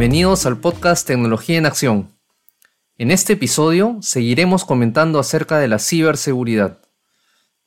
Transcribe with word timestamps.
Bienvenidos 0.00 0.46
al 0.46 0.56
podcast 0.56 1.06
Tecnología 1.06 1.58
en 1.58 1.66
Acción. 1.66 2.16
En 2.96 3.10
este 3.10 3.34
episodio 3.34 3.98
seguiremos 4.00 4.64
comentando 4.64 5.18
acerca 5.18 5.58
de 5.58 5.68
la 5.68 5.78
ciberseguridad, 5.78 6.80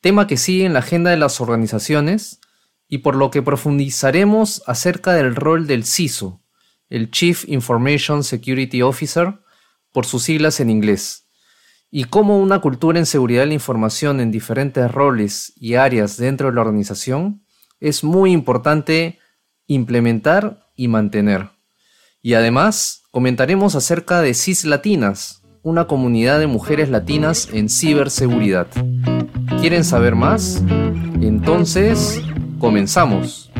tema 0.00 0.26
que 0.26 0.36
sigue 0.36 0.64
en 0.64 0.72
la 0.72 0.80
agenda 0.80 1.12
de 1.12 1.16
las 1.16 1.40
organizaciones 1.40 2.40
y 2.88 2.98
por 2.98 3.14
lo 3.14 3.30
que 3.30 3.40
profundizaremos 3.40 4.64
acerca 4.66 5.12
del 5.12 5.36
rol 5.36 5.68
del 5.68 5.84
CISO, 5.84 6.42
el 6.88 7.12
Chief 7.12 7.48
Information 7.48 8.24
Security 8.24 8.82
Officer, 8.82 9.34
por 9.92 10.04
sus 10.04 10.24
siglas 10.24 10.58
en 10.58 10.70
inglés, 10.70 11.28
y 11.88 12.02
cómo 12.02 12.40
una 12.40 12.60
cultura 12.60 12.98
en 12.98 13.06
seguridad 13.06 13.42
de 13.42 13.46
la 13.46 13.54
información 13.54 14.18
en 14.18 14.32
diferentes 14.32 14.90
roles 14.90 15.52
y 15.54 15.74
áreas 15.74 16.16
dentro 16.16 16.48
de 16.48 16.54
la 16.56 16.62
organización 16.62 17.44
es 17.78 18.02
muy 18.02 18.32
importante 18.32 19.20
implementar 19.68 20.66
y 20.74 20.88
mantener. 20.88 21.53
Y 22.26 22.32
además 22.32 23.02
comentaremos 23.10 23.74
acerca 23.74 24.22
de 24.22 24.32
CIS 24.32 24.64
Latinas, 24.64 25.42
una 25.62 25.86
comunidad 25.86 26.38
de 26.38 26.46
mujeres 26.46 26.88
latinas 26.88 27.50
en 27.52 27.68
ciberseguridad. 27.68 28.66
¿Quieren 29.60 29.84
saber 29.84 30.14
más? 30.14 30.62
Entonces, 31.20 32.22
comenzamos. 32.58 33.52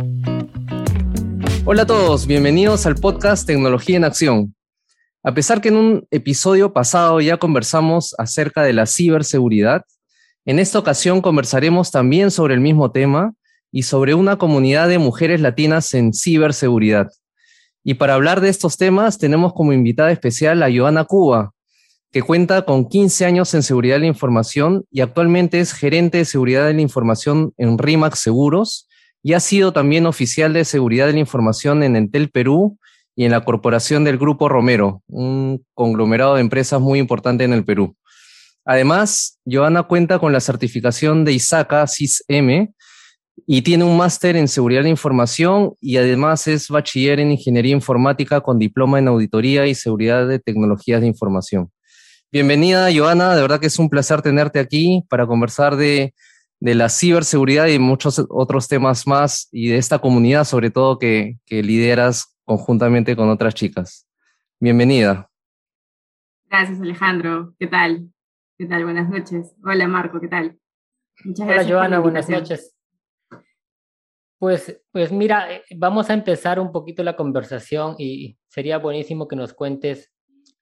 Hola 1.66 1.82
a 1.82 1.86
todos, 1.86 2.26
bienvenidos 2.26 2.86
al 2.86 2.94
podcast 2.94 3.46
Tecnología 3.46 3.98
en 3.98 4.04
Acción. 4.04 4.54
A 5.22 5.34
pesar 5.34 5.60
que 5.60 5.68
en 5.68 5.76
un 5.76 6.08
episodio 6.10 6.72
pasado 6.72 7.20
ya 7.20 7.36
conversamos 7.36 8.14
acerca 8.16 8.62
de 8.62 8.72
la 8.72 8.86
ciberseguridad, 8.86 9.82
en 10.46 10.58
esta 10.58 10.78
ocasión 10.78 11.20
conversaremos 11.20 11.90
también 11.90 12.30
sobre 12.30 12.54
el 12.54 12.60
mismo 12.60 12.92
tema 12.92 13.34
y 13.70 13.82
sobre 13.82 14.14
una 14.14 14.38
comunidad 14.38 14.88
de 14.88 14.96
mujeres 14.96 15.42
latinas 15.42 15.92
en 15.92 16.14
ciberseguridad. 16.14 17.10
Y 17.84 17.94
para 17.94 18.14
hablar 18.14 18.40
de 18.40 18.48
estos 18.48 18.78
temas 18.78 19.18
tenemos 19.18 19.52
como 19.52 19.72
invitada 19.72 20.10
especial 20.10 20.62
a 20.62 20.74
Joana 20.74 21.04
Cuba, 21.04 21.52
que 22.10 22.22
cuenta 22.22 22.64
con 22.64 22.88
15 22.88 23.26
años 23.26 23.52
en 23.54 23.62
seguridad 23.62 23.96
de 23.96 24.00
la 24.00 24.06
información 24.06 24.84
y 24.90 25.02
actualmente 25.02 25.60
es 25.60 25.72
gerente 25.72 26.18
de 26.18 26.24
seguridad 26.24 26.66
de 26.66 26.72
la 26.72 26.80
información 26.80 27.52
en 27.58 27.76
RIMAX 27.76 28.20
Seguros 28.20 28.88
y 29.22 29.34
ha 29.34 29.40
sido 29.40 29.72
también 29.72 30.06
oficial 30.06 30.52
de 30.52 30.64
seguridad 30.64 31.06
de 31.06 31.12
la 31.12 31.18
información 31.18 31.82
en 31.82 31.96
Entel 31.96 32.30
Perú 32.30 32.78
y 33.16 33.24
en 33.24 33.32
la 33.32 33.44
corporación 33.44 34.04
del 34.04 34.18
Grupo 34.18 34.48
Romero, 34.48 35.02
un 35.08 35.64
conglomerado 35.74 36.34
de 36.34 36.40
empresas 36.40 36.80
muy 36.80 36.98
importante 36.98 37.44
en 37.44 37.52
el 37.52 37.64
Perú. 37.64 37.96
Además, 38.64 39.38
Joana 39.44 39.82
cuenta 39.82 40.18
con 40.18 40.32
la 40.32 40.40
certificación 40.40 41.24
de 41.24 41.32
ISACA 41.32 41.86
CIS-M, 41.86 42.72
y 43.46 43.62
tiene 43.62 43.84
un 43.84 43.96
máster 43.96 44.36
en 44.36 44.48
seguridad 44.48 44.80
de 44.80 44.84
la 44.84 44.90
información 44.90 45.74
y 45.80 45.96
además 45.96 46.46
es 46.46 46.68
bachiller 46.68 47.20
en 47.20 47.32
ingeniería 47.32 47.72
informática 47.72 48.40
con 48.40 48.58
diploma 48.58 48.98
en 48.98 49.08
auditoría 49.08 49.66
y 49.66 49.74
seguridad 49.74 50.26
de 50.26 50.38
tecnologías 50.38 51.00
de 51.00 51.08
información. 51.08 51.70
Bienvenida, 52.32 52.88
Joana, 52.94 53.34
de 53.34 53.42
verdad 53.42 53.60
que 53.60 53.66
es 53.66 53.78
un 53.78 53.90
placer 53.90 54.22
tenerte 54.22 54.58
aquí 54.58 55.04
para 55.08 55.26
conversar 55.26 55.76
de, 55.76 56.14
de 56.60 56.74
la 56.74 56.88
ciberseguridad 56.88 57.66
y 57.66 57.78
muchos 57.78 58.24
otros 58.28 58.68
temas 58.68 59.06
más 59.06 59.48
y 59.52 59.68
de 59.68 59.78
esta 59.78 59.98
comunidad 59.98 60.44
sobre 60.44 60.70
todo 60.70 60.98
que, 60.98 61.38
que 61.44 61.62
lideras 61.62 62.36
conjuntamente 62.44 63.16
con 63.16 63.28
otras 63.28 63.54
chicas. 63.54 64.06
Bienvenida. 64.60 65.30
Gracias, 66.48 66.80
Alejandro. 66.80 67.54
¿Qué 67.58 67.66
tal? 67.66 68.08
¿Qué 68.56 68.66
tal? 68.66 68.84
Buenas 68.84 69.08
noches. 69.08 69.52
Hola, 69.64 69.88
Marco. 69.88 70.20
¿Qué 70.20 70.28
tal? 70.28 70.58
Muchas 71.24 71.46
gracias. 71.46 71.66
Hola, 71.66 71.80
Joana. 71.80 71.98
Buenas 71.98 72.28
noches. 72.28 72.74
Pues, 74.44 74.78
pues 74.92 75.10
mira, 75.10 75.50
eh, 75.50 75.64
vamos 75.74 76.10
a 76.10 76.12
empezar 76.12 76.60
un 76.60 76.70
poquito 76.70 77.02
la 77.02 77.16
conversación 77.16 77.94
y 77.98 78.36
sería 78.46 78.76
buenísimo 78.76 79.26
que 79.26 79.36
nos 79.36 79.54
cuentes 79.54 80.12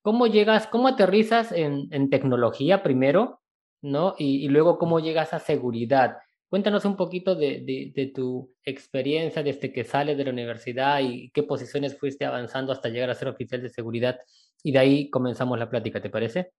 cómo 0.03 0.29
llegas, 0.29 0.69
cómo 0.69 0.87
aterrizas 0.87 1.51
en, 1.51 2.09
tecnología 2.09 2.85
primero, 2.85 3.41
¿no? 3.81 4.15
Y, 4.17 4.47
luego 4.51 4.79
cómo 4.79 5.01
llegas 5.01 5.35
a 5.35 5.41
seguridad. 5.41 6.19
Cuéntanos 6.49 6.85
un 6.85 6.97
poquito 6.97 7.35
de, 7.35 8.13
tu 8.15 8.55
experiencia 8.63 9.43
desde 9.43 9.73
que 9.73 9.83
sales 9.83 10.17
de 10.17 10.27
la 10.27 10.31
universidad 10.31 11.01
y 11.01 11.33
qué 11.33 11.43
posiciones 11.43 11.99
fuiste 11.99 12.25
avanzando 12.25 12.73
hasta 12.73 12.89
llegar 12.89 13.11
a 13.11 13.17
ser 13.17 13.27
oficial 13.27 13.63
de 13.63 13.69
seguridad. 13.69 14.17
Y 14.63 14.71
de 14.71 14.79
ahí 14.79 15.11
comenzamos 15.11 15.59
la 15.59 15.69
plática, 15.69 16.01
¿te 16.01 16.09
parece? 16.09 16.53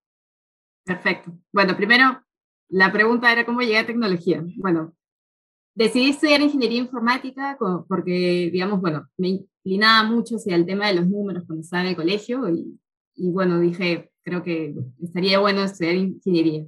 Perfecto. 0.84 1.32
Bueno, 1.50 1.74
primero, 1.74 2.22
la 2.68 2.92
pregunta 2.92 3.32
era 3.32 3.46
cómo 3.46 3.62
llegué 3.62 3.78
a 3.78 3.86
tecnología. 3.86 4.44
Bueno, 4.58 4.94
decidí 5.74 6.10
estudiar 6.10 6.40
ingeniería 6.40 6.78
informática 6.78 7.56
porque, 7.88 8.50
digamos, 8.52 8.80
bueno, 8.80 9.08
me 9.16 9.28
inclinaba 9.28 10.08
mucho 10.08 10.36
hacia 10.36 10.56
el 10.56 10.66
tema 10.66 10.88
de 10.88 10.94
los 10.94 11.06
números 11.06 11.44
cuando 11.46 11.62
estaba 11.62 11.82
en 11.82 11.90
el 11.90 11.96
colegio 11.96 12.48
y, 12.48 12.78
y 13.16 13.30
bueno, 13.30 13.60
dije, 13.60 14.10
creo 14.22 14.42
que 14.42 14.74
estaría 15.02 15.38
bueno 15.38 15.62
estudiar 15.62 15.94
ingeniería. 15.96 16.66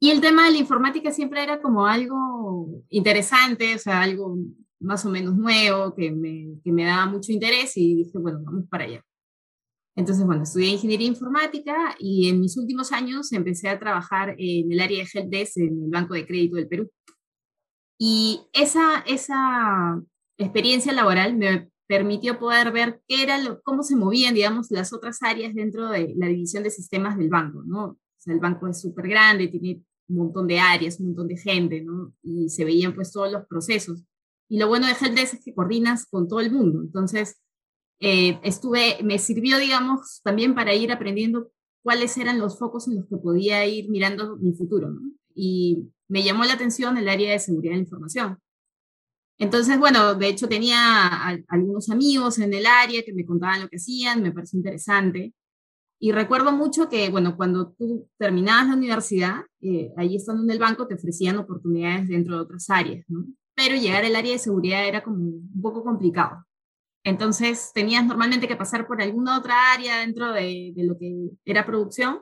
Y 0.00 0.10
el 0.10 0.20
tema 0.20 0.46
de 0.46 0.52
la 0.52 0.58
informática 0.58 1.12
siempre 1.12 1.42
era 1.42 1.62
como 1.62 1.86
algo 1.86 2.82
interesante, 2.88 3.76
o 3.76 3.78
sea, 3.78 4.02
algo 4.02 4.36
más 4.80 5.06
o 5.06 5.10
menos 5.10 5.36
nuevo, 5.36 5.94
que 5.94 6.10
me, 6.10 6.60
que 6.64 6.72
me 6.72 6.84
daba 6.84 7.06
mucho 7.06 7.30
interés 7.30 7.76
y 7.76 7.94
dije, 7.94 8.18
bueno, 8.18 8.40
vamos 8.42 8.64
para 8.68 8.84
allá. 8.84 9.04
Entonces, 9.94 10.24
bueno, 10.24 10.42
estudié 10.42 10.70
ingeniería 10.70 11.06
informática 11.06 11.94
y 11.98 12.28
en 12.28 12.40
mis 12.40 12.56
últimos 12.56 12.92
años 12.92 13.32
empecé 13.32 13.68
a 13.68 13.78
trabajar 13.78 14.34
en 14.38 14.72
el 14.72 14.80
área 14.80 15.04
de 15.04 15.10
helpdesk 15.12 15.58
en 15.58 15.84
el 15.84 15.90
Banco 15.90 16.14
de 16.14 16.26
Crédito 16.26 16.56
del 16.56 16.66
Perú. 16.66 16.90
Y 18.04 18.40
esa, 18.52 18.98
esa 19.06 20.02
experiencia 20.36 20.92
laboral 20.92 21.36
me 21.36 21.70
permitió 21.86 22.36
poder 22.36 22.72
ver 22.72 23.00
qué 23.06 23.22
era 23.22 23.38
cómo 23.62 23.84
se 23.84 23.94
movían, 23.94 24.34
digamos, 24.34 24.72
las 24.72 24.92
otras 24.92 25.22
áreas 25.22 25.54
dentro 25.54 25.88
de 25.88 26.12
la 26.16 26.26
división 26.26 26.64
de 26.64 26.70
sistemas 26.70 27.16
del 27.16 27.28
banco, 27.28 27.62
¿no? 27.64 28.00
El 28.26 28.40
banco 28.40 28.66
es 28.66 28.80
súper 28.80 29.06
grande, 29.06 29.46
tiene 29.46 29.84
un 30.08 30.16
montón 30.16 30.48
de 30.48 30.58
áreas, 30.58 30.98
un 30.98 31.06
montón 31.06 31.28
de 31.28 31.36
gente, 31.36 31.80
¿no? 31.80 32.12
Y 32.24 32.48
se 32.48 32.64
veían 32.64 32.92
pues 32.92 33.12
todos 33.12 33.30
los 33.30 33.46
procesos. 33.46 34.02
Y 34.48 34.58
lo 34.58 34.66
bueno 34.66 34.88
de 34.88 34.94
Helpdesk 35.00 35.34
es 35.34 35.44
que 35.44 35.54
coordinas 35.54 36.04
con 36.06 36.26
todo 36.26 36.40
el 36.40 36.50
mundo. 36.50 36.80
Entonces, 36.82 37.40
eh, 38.00 38.40
estuve, 38.42 38.98
me 39.04 39.20
sirvió, 39.20 39.58
digamos, 39.58 40.22
también 40.24 40.56
para 40.56 40.74
ir 40.74 40.90
aprendiendo 40.90 41.52
cuáles 41.84 42.18
eran 42.18 42.40
los 42.40 42.58
focos 42.58 42.88
en 42.88 42.96
los 42.96 43.06
que 43.06 43.16
podía 43.18 43.64
ir 43.64 43.88
mirando 43.90 44.38
mi 44.38 44.54
futuro. 44.54 44.92
Y 45.36 45.88
me 46.12 46.22
llamó 46.22 46.44
la 46.44 46.52
atención 46.52 46.98
el 46.98 47.08
área 47.08 47.32
de 47.32 47.38
seguridad 47.38 47.72
de 47.72 47.76
la 47.78 47.84
información. 47.84 48.38
Entonces, 49.38 49.78
bueno, 49.78 50.14
de 50.14 50.28
hecho 50.28 50.46
tenía 50.46 51.08
algunos 51.48 51.88
amigos 51.88 52.38
en 52.38 52.52
el 52.52 52.66
área 52.66 53.02
que 53.02 53.14
me 53.14 53.24
contaban 53.24 53.62
lo 53.62 53.68
que 53.68 53.76
hacían, 53.76 54.22
me 54.22 54.30
pareció 54.30 54.58
interesante. 54.58 55.32
Y 55.98 56.12
recuerdo 56.12 56.52
mucho 56.52 56.90
que, 56.90 57.08
bueno, 57.08 57.34
cuando 57.34 57.72
tú 57.72 58.10
terminabas 58.18 58.68
la 58.68 58.74
universidad, 58.74 59.36
eh, 59.62 59.90
ahí 59.96 60.16
estando 60.16 60.42
en 60.42 60.50
el 60.50 60.58
banco, 60.58 60.86
te 60.86 60.96
ofrecían 60.96 61.38
oportunidades 61.38 62.08
dentro 62.08 62.36
de 62.36 62.42
otras 62.42 62.68
áreas, 62.68 63.06
¿no? 63.08 63.24
Pero 63.54 63.76
llegar 63.76 64.04
al 64.04 64.14
área 64.14 64.32
de 64.32 64.38
seguridad 64.38 64.86
era 64.86 65.02
como 65.02 65.16
un 65.16 65.62
poco 65.62 65.82
complicado. 65.82 66.44
Entonces, 67.04 67.70
tenías 67.72 68.04
normalmente 68.04 68.46
que 68.46 68.56
pasar 68.56 68.86
por 68.86 69.00
alguna 69.00 69.38
otra 69.38 69.72
área 69.72 70.00
dentro 70.00 70.30
de, 70.32 70.72
de 70.76 70.84
lo 70.84 70.98
que 70.98 71.30
era 71.46 71.64
producción 71.64 72.20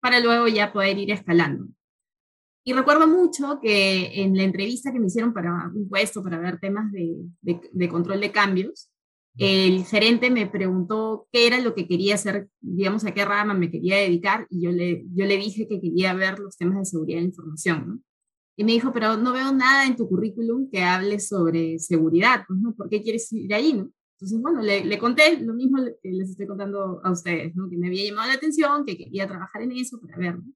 para 0.00 0.18
luego 0.18 0.48
ya 0.48 0.72
poder 0.72 0.96
ir 0.96 1.10
escalando. 1.10 1.66
Y 2.68 2.74
recuerdo 2.74 3.08
mucho 3.08 3.60
que 3.62 4.22
en 4.22 4.36
la 4.36 4.42
entrevista 4.42 4.92
que 4.92 5.00
me 5.00 5.06
hicieron 5.06 5.32
para 5.32 5.72
un 5.74 5.88
puesto, 5.88 6.22
para 6.22 6.38
ver 6.38 6.60
temas 6.60 6.92
de, 6.92 7.16
de, 7.40 7.88
control 7.88 8.20
de 8.20 8.30
cambios, 8.30 8.90
el 9.38 9.86
gerente 9.86 10.30
me 10.30 10.46
preguntó 10.46 11.28
qué 11.32 11.46
era 11.46 11.60
lo 11.60 11.74
que 11.74 11.88
quería 11.88 12.16
hacer, 12.16 12.50
digamos, 12.60 13.06
a 13.06 13.14
qué 13.14 13.24
rama 13.24 13.54
me 13.54 13.70
quería 13.70 13.96
dedicar, 13.96 14.46
y 14.50 14.60
yo 14.60 14.70
le, 14.70 15.06
yo 15.14 15.24
le 15.24 15.38
dije 15.38 15.66
que 15.66 15.80
quería 15.80 16.12
ver 16.12 16.38
los 16.40 16.58
temas 16.58 16.76
de 16.80 16.84
seguridad 16.84 17.16
de 17.16 17.22
la 17.22 17.28
información, 17.28 17.84
¿no? 17.88 18.00
Y 18.54 18.64
me 18.64 18.72
dijo, 18.72 18.92
pero 18.92 19.16
no 19.16 19.32
veo 19.32 19.50
nada 19.50 19.86
en 19.86 19.96
tu 19.96 20.06
currículum 20.06 20.68
que 20.70 20.82
hable 20.82 21.20
sobre 21.20 21.78
seguridad, 21.78 22.44
pues, 22.46 22.60
¿no? 22.60 22.74
¿Por 22.74 22.90
qué 22.90 23.02
quieres 23.02 23.32
ir 23.32 23.54
ahí, 23.54 23.72
no? 23.72 23.90
Entonces, 24.18 24.42
bueno, 24.42 24.60
le, 24.60 24.84
le, 24.84 24.98
conté 24.98 25.40
lo 25.40 25.54
mismo 25.54 25.78
que 26.02 26.10
les 26.10 26.28
estoy 26.28 26.46
contando 26.46 27.00
a 27.02 27.10
ustedes, 27.10 27.56
¿no? 27.56 27.70
Que 27.70 27.78
me 27.78 27.86
había 27.86 28.04
llamado 28.04 28.28
la 28.28 28.34
atención, 28.34 28.84
que 28.84 28.98
quería 28.98 29.26
trabajar 29.26 29.62
en 29.62 29.72
eso 29.72 29.98
para 30.02 30.18
ver, 30.18 30.36
¿no? 30.36 30.52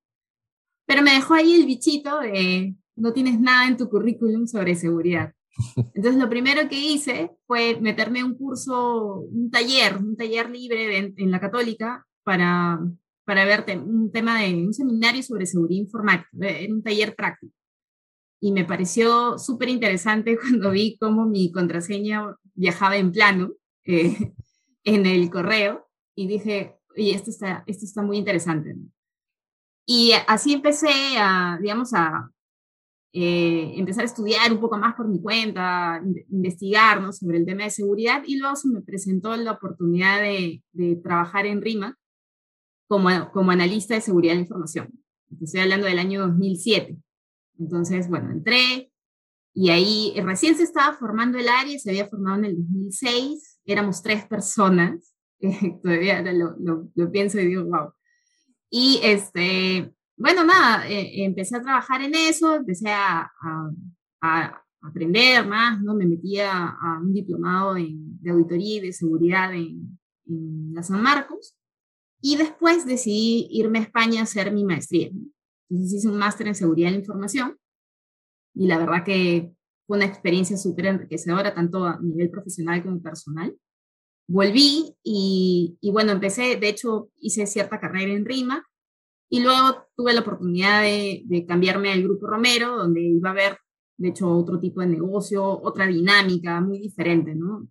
Pero 0.86 1.02
me 1.02 1.12
dejó 1.12 1.34
ahí 1.34 1.54
el 1.54 1.66
bichito 1.66 2.20
de 2.20 2.74
no 2.96 3.12
tienes 3.12 3.40
nada 3.40 3.68
en 3.68 3.76
tu 3.76 3.88
currículum 3.88 4.46
sobre 4.46 4.74
seguridad. 4.74 5.32
Entonces 5.94 6.16
lo 6.16 6.28
primero 6.28 6.68
que 6.68 6.78
hice 6.78 7.30
fue 7.46 7.78
meterme 7.80 8.24
un 8.24 8.34
curso, 8.36 9.20
un 9.20 9.50
taller, 9.50 9.98
un 9.98 10.16
taller 10.16 10.50
libre 10.50 11.12
en 11.16 11.30
la 11.30 11.40
católica 11.40 12.06
para, 12.22 12.80
para 13.24 13.44
ver 13.44 13.64
un 13.78 14.10
tema 14.12 14.40
de 14.40 14.54
un 14.54 14.74
seminario 14.74 15.22
sobre 15.22 15.46
seguridad 15.46 15.82
informática, 15.82 16.28
en 16.40 16.74
un 16.74 16.82
taller 16.82 17.14
práctico. 17.14 17.54
Y 18.40 18.52
me 18.52 18.64
pareció 18.64 19.38
súper 19.38 19.68
interesante 19.68 20.36
cuando 20.40 20.70
vi 20.70 20.96
cómo 20.98 21.26
mi 21.26 21.52
contraseña 21.52 22.36
viajaba 22.54 22.96
en 22.96 23.12
plano 23.12 23.52
eh, 23.84 24.32
en 24.84 25.06
el 25.06 25.30
correo 25.30 25.88
y 26.14 26.26
dije, 26.26 26.76
oye, 26.96 27.14
esto 27.14 27.30
está, 27.30 27.64
esto 27.66 27.84
está 27.84 28.02
muy 28.02 28.18
interesante. 28.18 28.76
Y 29.86 30.12
así 30.26 30.52
empecé 30.52 30.92
a, 31.18 31.58
digamos, 31.60 31.92
a, 31.94 32.30
eh, 33.12 33.74
empezar 33.76 34.02
a 34.02 34.06
estudiar 34.06 34.50
un 34.52 34.60
poco 34.60 34.78
más 34.78 34.94
por 34.94 35.06
mi 35.06 35.20
cuenta, 35.20 36.02
investigar 36.30 37.02
¿no? 37.02 37.12
sobre 37.12 37.38
el 37.38 37.44
tema 37.44 37.64
de 37.64 37.70
seguridad 37.70 38.22
y 38.26 38.38
luego 38.38 38.56
se 38.56 38.68
me 38.68 38.80
presentó 38.80 39.36
la 39.36 39.52
oportunidad 39.52 40.22
de, 40.22 40.62
de 40.72 40.96
trabajar 40.96 41.44
en 41.44 41.60
RIMA 41.60 41.98
como, 42.88 43.30
como 43.32 43.50
analista 43.50 43.94
de 43.94 44.00
seguridad 44.00 44.34
de 44.34 44.40
información. 44.40 44.90
Estoy 45.40 45.60
hablando 45.60 45.86
del 45.86 45.98
año 45.98 46.20
2007. 46.20 46.96
Entonces, 47.58 48.08
bueno, 48.08 48.30
entré 48.30 48.90
y 49.54 49.70
ahí 49.70 50.14
recién 50.22 50.56
se 50.56 50.62
estaba 50.62 50.96
formando 50.96 51.38
el 51.38 51.48
área, 51.48 51.78
se 51.78 51.90
había 51.90 52.08
formado 52.08 52.38
en 52.38 52.44
el 52.46 52.56
2006, 52.56 53.60
éramos 53.66 54.02
tres 54.02 54.24
personas, 54.26 55.14
todavía 55.82 56.22
lo, 56.22 56.56
lo, 56.58 56.88
lo, 56.94 57.10
pienso 57.10 57.38
y 57.38 57.46
digo, 57.46 57.64
wow. 57.64 57.92
Y 58.74 59.00
este, 59.02 59.92
bueno, 60.16 60.44
nada, 60.44 60.88
eh, 60.88 61.24
empecé 61.24 61.58
a 61.58 61.62
trabajar 61.62 62.00
en 62.00 62.14
eso, 62.14 62.54
empecé 62.54 62.88
a, 62.88 63.30
a, 64.22 64.64
aprender 64.80 65.46
más, 65.46 65.78
¿no? 65.82 65.94
Me 65.94 66.06
metí 66.06 66.40
a, 66.40 66.74
un 67.02 67.12
diplomado 67.12 67.76
en, 67.76 68.18
de 68.22 68.30
auditoría 68.30 68.76
y 68.76 68.80
de 68.80 68.92
seguridad 68.94 69.52
en, 69.52 69.98
en, 70.24 70.74
la 70.74 70.82
San 70.82 71.02
Marcos. 71.02 71.54
Y 72.22 72.38
después 72.38 72.86
decidí 72.86 73.46
irme 73.50 73.78
a 73.78 73.82
España 73.82 74.20
a 74.20 74.22
hacer 74.24 74.50
mi 74.50 74.64
maestría. 74.64 75.10
Entonces 75.68 75.98
hice 75.98 76.08
un 76.08 76.16
máster 76.16 76.46
en 76.46 76.54
seguridad 76.54 76.88
de 76.88 76.92
la 76.92 77.00
información. 77.00 77.58
Y 78.54 78.68
la 78.68 78.78
verdad 78.78 79.04
que 79.04 79.52
fue 79.86 79.98
una 79.98 80.06
experiencia 80.06 80.56
súper 80.56 80.86
enriquecedora, 80.86 81.54
tanto 81.54 81.84
a 81.84 82.00
nivel 82.00 82.30
profesional 82.30 82.82
como 82.82 83.02
personal. 83.02 83.54
Volví 84.32 84.96
y, 85.02 85.76
y 85.82 85.90
bueno, 85.90 86.12
empecé, 86.12 86.56
de 86.56 86.68
hecho, 86.70 87.10
hice 87.18 87.46
cierta 87.46 87.78
carrera 87.78 88.12
en 88.12 88.24
RIMA 88.24 88.66
y 89.28 89.40
luego 89.40 89.88
tuve 89.94 90.14
la 90.14 90.20
oportunidad 90.20 90.82
de, 90.82 91.44
cambiarme 91.46 91.92
al 91.92 92.02
Grupo 92.02 92.26
Romero, 92.26 92.76
donde 92.76 93.02
iba 93.02 93.28
a 93.28 93.32
haber, 93.32 93.58
de 93.98 94.08
hecho, 94.08 94.30
otro 94.30 94.58
tipo 94.58 94.80
de 94.80 94.86
negocio, 94.86 95.42
otra 95.42 95.86
dinámica 95.86 96.60
muy 96.62 96.78
diferente, 96.78 97.34
¿no? 97.34 97.66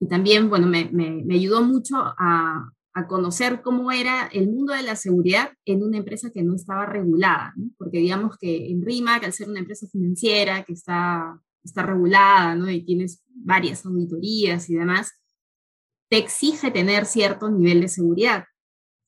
Y 0.00 0.06
también, 0.06 0.48
bueno, 0.48 0.66
me, 0.66 0.90
me, 0.92 1.34
ayudó 1.34 1.62
mucho 1.62 1.96
a, 1.96 2.70
a, 2.94 3.06
conocer 3.06 3.60
cómo 3.62 3.90
era 3.90 4.28
el 4.32 4.50
mundo 4.50 4.72
de 4.74 4.82
la 4.82 4.96
seguridad 4.96 5.52
en 5.64 5.82
una 5.82 5.98
empresa 5.98 6.30
que 6.30 6.42
no 6.42 6.54
estaba 6.54 6.86
regulada, 6.86 7.52
¿no? 7.56 7.70
Porque 7.76 7.98
digamos 7.98 8.36
que 8.38 8.70
en 8.70 8.82
RIMAC, 8.82 9.24
al 9.24 9.32
ser 9.34 9.50
una 9.50 9.60
empresa 9.60 9.86
financiera 9.90 10.62
que 10.62 10.72
está, 10.72 11.38
está 11.62 11.84
regulada, 11.84 12.54
¿no? 12.54 12.70
Y 12.70 12.82
tienes 12.82 13.22
varias 13.28 13.86
auditorías 13.86 14.70
y 14.70 14.74
demás, 14.74 15.21
te 16.12 16.18
exige 16.18 16.70
tener 16.70 17.06
cierto 17.06 17.48
nivel 17.48 17.80
de 17.80 17.88
seguridad 17.88 18.44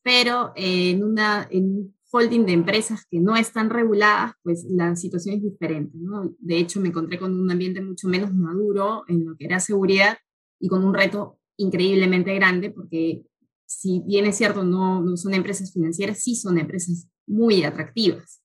pero 0.04 0.52
en, 0.54 1.02
una, 1.02 1.48
en 1.50 1.64
un 1.64 1.96
holding 2.12 2.44
de 2.44 2.52
empresas 2.52 3.06
que 3.10 3.18
no 3.18 3.34
están 3.36 3.70
reguladas, 3.70 4.34
pues 4.42 4.64
la 4.68 4.94
situación 4.94 5.36
es 5.36 5.42
diferente. 5.42 5.96
¿no? 5.98 6.34
De 6.38 6.58
hecho, 6.58 6.78
me 6.78 6.88
encontré 6.88 7.18
con 7.18 7.34
un 7.34 7.50
ambiente 7.50 7.80
mucho 7.80 8.06
menos 8.06 8.32
maduro 8.32 9.04
en 9.08 9.24
lo 9.24 9.34
que 9.36 9.46
era 9.46 9.58
seguridad 9.58 10.18
y 10.60 10.68
con 10.68 10.84
un 10.84 10.92
reto 10.92 11.40
increíblemente 11.56 12.34
grande, 12.34 12.70
porque 12.70 13.24
si 13.64 14.02
bien 14.06 14.26
es 14.26 14.36
cierto, 14.36 14.62
no, 14.62 15.02
no 15.02 15.16
son 15.16 15.32
empresas 15.32 15.72
financieras, 15.72 16.22
sí 16.22 16.36
son 16.36 16.58
empresas 16.58 17.08
muy 17.26 17.64
atractivas. 17.64 18.42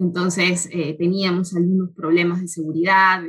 Entonces, 0.00 0.68
eh, 0.72 0.96
teníamos 0.98 1.54
algunos 1.54 1.90
problemas 1.94 2.40
de 2.40 2.48
seguridad, 2.48 3.22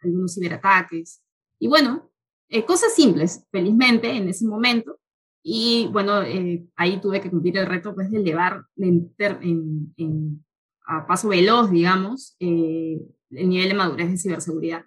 algunos 0.00 0.34
ciberataques. 0.34 1.22
Y 1.58 1.68
bueno, 1.68 2.10
eh, 2.52 2.64
cosas 2.64 2.94
simples, 2.94 3.44
felizmente, 3.50 4.10
en 4.10 4.28
ese 4.28 4.46
momento, 4.46 4.98
y 5.42 5.88
bueno, 5.90 6.22
eh, 6.22 6.64
ahí 6.76 7.00
tuve 7.00 7.20
que 7.20 7.30
cumplir 7.30 7.58
el 7.58 7.66
reto 7.66 7.94
pues, 7.94 8.10
de 8.10 8.18
elevar 8.18 8.64
en, 8.76 9.12
en, 9.96 10.44
a 10.86 11.06
paso 11.06 11.28
veloz, 11.28 11.70
digamos, 11.70 12.36
eh, 12.38 13.00
el 13.30 13.48
nivel 13.48 13.70
de 13.70 13.74
madurez 13.74 14.10
de 14.10 14.18
ciberseguridad. 14.18 14.84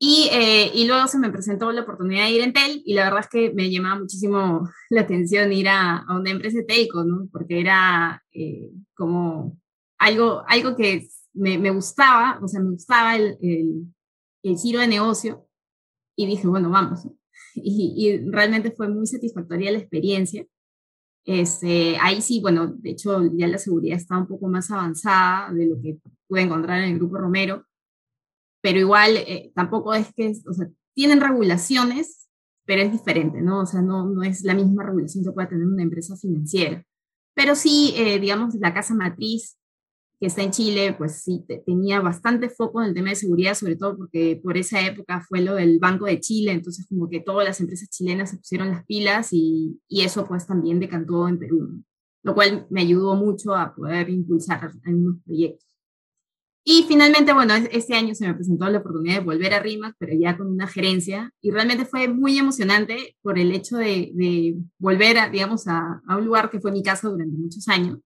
Y, 0.00 0.28
eh, 0.30 0.70
y, 0.72 0.86
luego 0.86 1.08
se 1.08 1.18
me 1.18 1.30
presentó 1.30 1.72
la 1.72 1.82
oportunidad 1.82 2.26
de 2.26 2.30
ir 2.30 2.42
en 2.42 2.52
TEL 2.52 2.82
y 2.84 2.94
la 2.94 3.04
verdad 3.04 3.20
es 3.20 3.28
que 3.28 3.52
me 3.52 3.68
llamaba 3.68 3.98
muchísimo 3.98 4.68
la 4.90 5.00
atención 5.00 5.52
ir 5.52 5.68
a, 5.68 5.96
a 5.96 6.16
una 6.16 6.30
empresa 6.30 6.58
de 6.58 6.64
telco, 6.64 7.02
¿no? 7.02 7.28
Porque 7.32 7.58
era 7.60 8.22
como 8.94 9.58
algo, 9.98 10.44
algo 10.46 10.76
que 10.76 11.08
me, 11.32 11.58
me, 11.58 11.72
gustaba, 11.72 12.38
o 12.40 12.46
sea, 12.46 12.60
me 12.60 12.70
gustaba 12.70 13.16
el, 13.16 13.36
el, 13.42 13.86
el 14.44 14.56
giro 14.56 14.78
de 14.78 14.86
negocio 14.86 15.47
y 16.18 16.26
dije, 16.26 16.48
bueno, 16.48 16.68
vamos. 16.68 17.04
¿no? 17.04 17.16
y, 17.54 18.18
realmente 18.26 18.72
fue 18.72 18.88
muy 18.88 19.06
satisfactoria 19.06 19.70
la 19.70 19.78
experiencia. 19.78 20.44
Este, 21.24 21.96
ahí 22.00 22.20
sí, 22.20 22.40
bueno, 22.40 22.66
de 22.66 22.90
hecho 22.90 23.22
ya 23.34 23.46
la 23.46 23.58
seguridad 23.58 23.96
está 23.96 24.18
un 24.18 24.26
poco 24.26 24.48
más 24.48 24.70
avanzada 24.70 25.52
de 25.52 25.66
lo 25.66 25.80
que 25.80 25.98
pude 26.26 26.42
encontrar 26.42 26.82
en 26.82 26.92
el 26.92 26.98
Grupo 26.98 27.18
Romero, 27.18 27.64
pero 28.60 28.80
igual 28.80 29.16
eh, 29.16 29.52
tampoco 29.54 29.94
es 29.94 30.12
que, 30.12 30.32
o 30.48 30.52
sea, 30.52 30.68
tienen 30.92 31.20
regulaciones, 31.20 32.28
pero 32.66 32.82
es 32.82 32.90
diferente, 32.90 33.40
¿no? 33.40 33.60
O 33.60 33.66
sea, 33.66 33.80
no, 33.80 34.06
no 34.06 34.24
es 34.24 34.42
la 34.42 34.54
misma 34.54 34.82
regulación 34.82 35.24
que 35.24 35.30
puede 35.30 35.48
tener 35.48 35.66
una 35.66 35.84
empresa 35.84 36.16
financiera. 36.16 36.84
Pero 37.34 37.54
sí, 37.54 37.94
eh, 37.96 38.18
digamos, 38.18 38.54
la 38.56 38.74
casa 38.74 38.94
matriz 38.94 39.56
que 40.20 40.26
está 40.26 40.42
en 40.42 40.50
Chile, 40.50 40.94
pues 40.98 41.22
sí, 41.22 41.44
tenía 41.64 42.00
bastante 42.00 42.48
foco 42.48 42.82
en 42.82 42.88
el 42.88 42.94
tema 42.94 43.10
de 43.10 43.16
seguridad, 43.16 43.54
sobre 43.54 43.76
todo 43.76 43.96
porque 43.96 44.40
por 44.42 44.56
esa 44.56 44.84
época 44.84 45.24
fue 45.28 45.40
lo 45.40 45.54
del 45.54 45.78
Banco 45.78 46.06
de 46.06 46.20
Chile, 46.20 46.52
entonces 46.52 46.86
como 46.88 47.08
que 47.08 47.20
todas 47.20 47.46
las 47.46 47.60
empresas 47.60 47.88
chilenas 47.88 48.30
se 48.30 48.38
pusieron 48.38 48.70
las 48.70 48.84
pilas 48.84 49.28
y, 49.32 49.80
y 49.88 50.02
eso 50.02 50.26
pues 50.26 50.46
también 50.46 50.80
decantó 50.80 51.28
en 51.28 51.38
Perú, 51.38 51.84
lo 52.24 52.34
cual 52.34 52.66
me 52.70 52.80
ayudó 52.80 53.14
mucho 53.14 53.54
a 53.54 53.74
poder 53.74 54.10
impulsar 54.10 54.70
algunos 54.84 55.22
proyectos. 55.24 55.68
Y 56.64 56.84
finalmente, 56.86 57.32
bueno, 57.32 57.54
este 57.54 57.94
año 57.94 58.14
se 58.14 58.26
me 58.26 58.34
presentó 58.34 58.68
la 58.68 58.80
oportunidad 58.80 59.20
de 59.20 59.24
volver 59.24 59.54
a 59.54 59.60
RIMAC, 59.60 59.94
pero 59.98 60.12
ya 60.20 60.36
con 60.36 60.48
una 60.48 60.66
gerencia, 60.66 61.32
y 61.40 61.50
realmente 61.50 61.86
fue 61.86 62.08
muy 62.08 62.36
emocionante 62.36 63.16
por 63.22 63.38
el 63.38 63.52
hecho 63.52 63.78
de, 63.78 64.54
volver, 64.78 65.16
a, 65.18 65.30
digamos, 65.30 65.66
a, 65.66 66.02
a 66.06 66.16
un 66.18 66.26
lugar 66.26 66.50
que 66.50 66.60
fue 66.60 66.70
mi 66.70 66.82
casa 66.82 67.08
durante 67.08 67.38
muchos 67.38 67.66
años, 67.68 68.00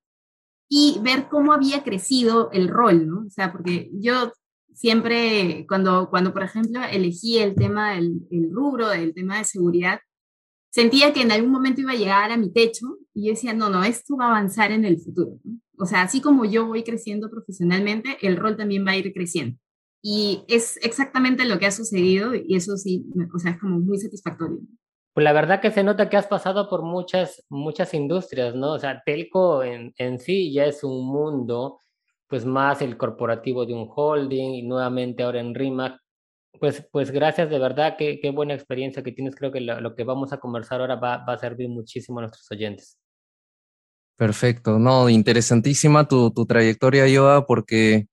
y 0.74 0.98
ver 1.02 1.28
cómo 1.28 1.52
había 1.52 1.84
crecido 1.84 2.50
el 2.50 2.66
rol, 2.68 3.06
¿no? 3.06 3.24
O 3.26 3.30
sea, 3.30 3.52
porque 3.52 3.90
yo 3.92 4.32
siempre, 4.72 5.66
cuando, 5.68 6.08
cuando 6.08 6.32
por 6.32 6.42
ejemplo, 6.42 6.80
elegí 6.90 7.36
el 7.36 7.54
tema 7.54 7.92
del 7.92 8.22
el 8.30 8.50
rubro, 8.50 8.88
del 8.88 9.12
tema 9.12 9.36
de 9.36 9.44
seguridad, 9.44 10.00
sentía 10.70 11.12
que 11.12 11.20
en 11.20 11.30
algún 11.30 11.52
momento 11.52 11.82
iba 11.82 11.92
a 11.92 11.96
llegar 11.96 12.32
a 12.32 12.38
mi 12.38 12.50
techo 12.50 12.86
y 13.12 13.26
yo 13.26 13.34
decía, 13.34 13.52
no, 13.52 13.68
no, 13.68 13.84
esto 13.84 14.16
va 14.16 14.28
a 14.28 14.28
avanzar 14.28 14.72
en 14.72 14.86
el 14.86 14.98
futuro. 14.98 15.38
O 15.76 15.84
sea, 15.84 16.00
así 16.00 16.22
como 16.22 16.46
yo 16.46 16.66
voy 16.66 16.84
creciendo 16.84 17.28
profesionalmente, 17.28 18.16
el 18.22 18.38
rol 18.38 18.56
también 18.56 18.86
va 18.86 18.92
a 18.92 18.96
ir 18.96 19.12
creciendo. 19.12 19.58
Y 20.00 20.42
es 20.48 20.78
exactamente 20.80 21.44
lo 21.44 21.58
que 21.58 21.66
ha 21.66 21.70
sucedido 21.70 22.34
y 22.34 22.56
eso 22.56 22.78
sí, 22.78 23.04
o 23.34 23.38
sea, 23.38 23.50
es 23.50 23.60
como 23.60 23.78
muy 23.78 23.98
satisfactorio. 23.98 24.60
Pues 25.14 25.24
la 25.24 25.32
verdad 25.32 25.60
que 25.60 25.70
se 25.70 25.84
nota 25.84 26.08
que 26.08 26.16
has 26.16 26.26
pasado 26.26 26.68
por 26.70 26.82
muchas, 26.82 27.44
muchas 27.50 27.92
industrias, 27.92 28.54
¿no? 28.54 28.72
O 28.72 28.78
sea, 28.78 29.02
Telco 29.04 29.62
en, 29.62 29.92
en 29.98 30.18
sí 30.18 30.52
ya 30.52 30.64
es 30.64 30.82
un 30.84 31.06
mundo, 31.06 31.80
pues 32.28 32.46
más 32.46 32.80
el 32.80 32.96
corporativo 32.96 33.66
de 33.66 33.74
un 33.74 33.90
holding 33.94 34.54
y 34.54 34.62
nuevamente 34.62 35.22
ahora 35.22 35.40
en 35.40 35.54
RIMAC. 35.54 35.98
Pues, 36.58 36.86
pues 36.90 37.10
gracias, 37.10 37.50
de 37.50 37.58
verdad, 37.58 37.96
qué, 37.98 38.20
qué 38.20 38.30
buena 38.30 38.54
experiencia 38.54 39.02
que 39.02 39.12
tienes. 39.12 39.34
Creo 39.34 39.52
que 39.52 39.60
lo, 39.60 39.94
que 39.94 40.04
vamos 40.04 40.32
a 40.32 40.38
conversar 40.38 40.80
ahora 40.80 40.96
va, 40.96 41.18
va, 41.18 41.34
a 41.34 41.38
servir 41.38 41.68
muchísimo 41.68 42.18
a 42.18 42.22
nuestros 42.22 42.50
oyentes. 42.50 42.98
Perfecto, 44.16 44.78
no, 44.78 45.10
interesantísima 45.10 46.08
tu, 46.08 46.30
tu 46.30 46.46
trayectoria, 46.46 47.06
Yoa, 47.06 47.44
porque 47.46 48.06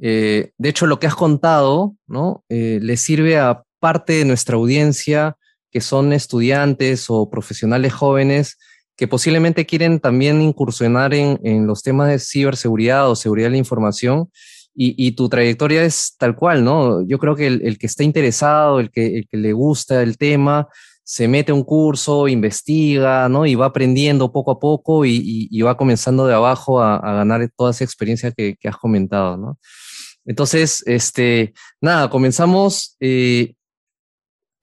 eh, 0.00 0.50
de 0.58 0.68
hecho 0.68 0.86
lo 0.86 0.98
que 0.98 1.06
has 1.06 1.14
contado, 1.14 1.94
¿no? 2.06 2.44
Eh, 2.48 2.80
le 2.82 2.96
sirve 2.96 3.38
a 3.38 3.62
parte 3.78 4.14
de 4.14 4.24
nuestra 4.24 4.56
audiencia 4.56 5.36
que 5.74 5.80
son 5.80 6.12
estudiantes 6.12 7.06
o 7.08 7.28
profesionales 7.28 7.92
jóvenes 7.92 8.58
que 8.96 9.08
posiblemente 9.08 9.66
quieren 9.66 9.98
también 9.98 10.40
incursionar 10.40 11.12
en, 11.14 11.40
en 11.42 11.66
los 11.66 11.82
temas 11.82 12.10
de 12.10 12.20
ciberseguridad 12.20 13.10
o 13.10 13.16
seguridad 13.16 13.48
de 13.48 13.52
la 13.52 13.56
información. 13.56 14.30
Y, 14.72 14.94
y, 15.04 15.12
tu 15.12 15.28
trayectoria 15.28 15.82
es 15.82 16.14
tal 16.16 16.36
cual, 16.36 16.62
¿no? 16.62 17.04
Yo 17.08 17.18
creo 17.18 17.34
que 17.34 17.48
el, 17.48 17.62
el 17.66 17.76
que 17.76 17.86
está 17.86 18.04
interesado, 18.04 18.78
el 18.78 18.92
que, 18.92 19.18
el 19.18 19.28
que, 19.28 19.36
le 19.36 19.52
gusta 19.52 20.00
el 20.00 20.16
tema, 20.16 20.68
se 21.02 21.26
mete 21.26 21.50
a 21.50 21.56
un 21.56 21.64
curso, 21.64 22.28
investiga, 22.28 23.28
¿no? 23.28 23.44
Y 23.44 23.56
va 23.56 23.66
aprendiendo 23.66 24.30
poco 24.30 24.52
a 24.52 24.60
poco 24.60 25.04
y, 25.04 25.16
y, 25.16 25.48
y 25.50 25.62
va 25.62 25.76
comenzando 25.76 26.26
de 26.28 26.34
abajo 26.34 26.80
a, 26.80 26.96
a, 26.98 27.14
ganar 27.14 27.50
toda 27.56 27.72
esa 27.72 27.82
experiencia 27.82 28.30
que, 28.30 28.54
que 28.60 28.68
has 28.68 28.76
comentado, 28.76 29.36
¿no? 29.36 29.58
Entonces, 30.24 30.84
este, 30.86 31.52
nada, 31.80 32.10
comenzamos. 32.10 32.96
Eh, 33.00 33.54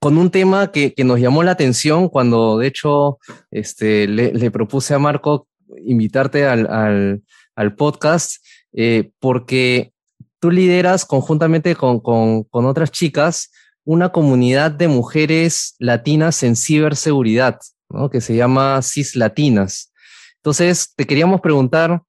con 0.02 0.18
un 0.18 0.32
tema 0.32 0.72
que, 0.72 0.94
que, 0.94 1.04
nos 1.04 1.20
llamó 1.20 1.44
la 1.44 1.52
atención 1.52 2.08
cuando, 2.08 2.58
de 2.58 2.66
hecho, 2.66 3.20
este, 3.52 4.08
le, 4.08 4.32
le 4.32 4.50
propuse 4.50 4.94
a 4.94 4.98
Marco 4.98 5.46
invitarte 5.86 6.44
al, 6.44 6.66
al, 6.66 7.22
al 7.54 7.76
podcast, 7.76 8.44
eh, 8.72 9.12
porque 9.20 9.92
tú 10.40 10.50
lideras 10.50 11.04
conjuntamente 11.04 11.76
con, 11.76 12.00
con, 12.00 12.42
con, 12.42 12.66
otras 12.66 12.90
chicas 12.90 13.52
una 13.84 14.08
comunidad 14.08 14.72
de 14.72 14.88
mujeres 14.88 15.76
latinas 15.78 16.42
en 16.42 16.56
ciberseguridad, 16.56 17.60
¿no? 17.88 18.10
que 18.10 18.20
se 18.20 18.34
llama 18.34 18.82
CIS 18.82 19.14
Latinas. 19.14 19.92
Entonces, 20.38 20.92
te 20.96 21.06
queríamos 21.06 21.40
preguntar 21.40 22.02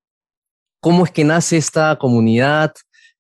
cómo 0.80 1.06
es 1.06 1.12
que 1.12 1.24
nace 1.24 1.58
esta 1.58 1.96
comunidad, 2.00 2.74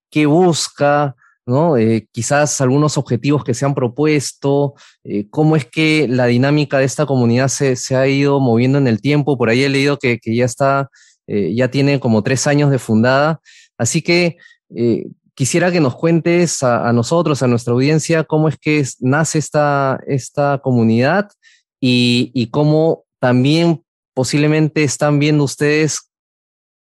qué 0.09 0.25
busca, 0.25 1.15
¿no? 1.45 1.77
Eh, 1.77 2.07
quizás 2.11 2.61
algunos 2.61 2.97
objetivos 2.97 3.43
que 3.43 3.53
se 3.53 3.65
han 3.65 3.75
propuesto, 3.75 4.75
eh, 5.03 5.27
cómo 5.29 5.55
es 5.55 5.65
que 5.65 6.07
la 6.07 6.25
dinámica 6.27 6.79
de 6.79 6.85
esta 6.85 7.05
comunidad 7.05 7.49
se, 7.49 7.75
ha 7.95 8.07
ido 8.07 8.39
moviendo 8.39 8.77
en 8.77 8.87
el 8.87 9.01
tiempo. 9.01 9.37
Por 9.37 9.49
ahí 9.49 9.63
he 9.63 9.69
leído 9.69 9.97
que, 9.97 10.19
ya 10.23 10.45
está, 10.45 10.89
eh, 11.27 11.53
ya 11.53 11.69
tiene 11.69 11.99
como 11.99 12.23
tres 12.23 12.47
años 12.47 12.71
de 12.71 12.79
fundada. 12.79 13.41
Así 13.77 14.01
que 14.01 14.37
quisiera 15.35 15.71
que 15.71 15.79
nos 15.79 15.95
cuentes 15.95 16.63
a, 16.63 16.91
nosotros, 16.93 17.43
a 17.43 17.47
nuestra 17.47 17.73
audiencia, 17.73 18.23
cómo 18.23 18.47
es 18.47 18.57
que 18.57 18.83
nace 18.99 19.39
esta, 19.39 19.99
esta 20.07 20.59
comunidad 20.63 21.29
y, 21.79 22.47
cómo 22.51 23.03
también 23.19 23.83
posiblemente 24.13 24.83
están 24.83 25.19
viendo 25.19 25.43
ustedes 25.43 26.09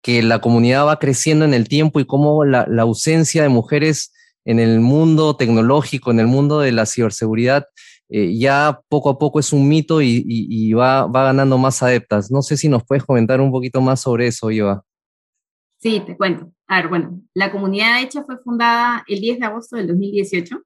que 0.02 0.22
la 0.22 0.40
comunidad 0.40 0.86
va 0.86 0.98
creciendo 0.98 1.44
en 1.44 1.54
el 1.54 1.68
tiempo 1.68 2.00
y 2.00 2.04
cómo 2.04 2.44
la 2.44 2.66
ausencia 2.82 3.42
de 3.42 3.48
mujeres 3.48 4.12
en 4.44 4.58
el 4.58 4.80
mundo 4.80 5.36
tecnológico, 5.36 6.10
en 6.10 6.20
el 6.20 6.26
mundo 6.26 6.60
de 6.60 6.72
la 6.72 6.86
ciberseguridad, 6.86 7.66
eh, 8.08 8.36
ya 8.36 8.80
poco 8.88 9.10
a 9.10 9.18
poco 9.18 9.40
es 9.40 9.52
un 9.52 9.68
mito 9.68 10.02
y, 10.02 10.72
va, 10.72 11.06
va, 11.06 11.24
ganando 11.24 11.58
más 11.58 11.82
adeptas. 11.82 12.30
No 12.30 12.42
sé 12.42 12.56
si 12.56 12.68
nos 12.68 12.84
puedes 12.84 13.04
comentar 13.04 13.40
un 13.40 13.50
poquito 13.50 13.80
más 13.80 14.00
sobre 14.00 14.26
eso, 14.26 14.50
Iva. 14.50 14.84
Sí, 15.80 16.02
te 16.04 16.16
cuento. 16.16 16.52
A 16.68 16.76
ver, 16.76 16.88
bueno, 16.88 17.20
la 17.34 17.50
comunidad 17.50 17.96
de 17.96 18.02
hecho 18.02 18.24
fue 18.24 18.38
fundada 18.38 19.04
el 19.08 19.20
10 19.20 19.40
de 19.40 19.46
agosto 19.46 19.76
del 19.76 19.88
2018 19.88 20.62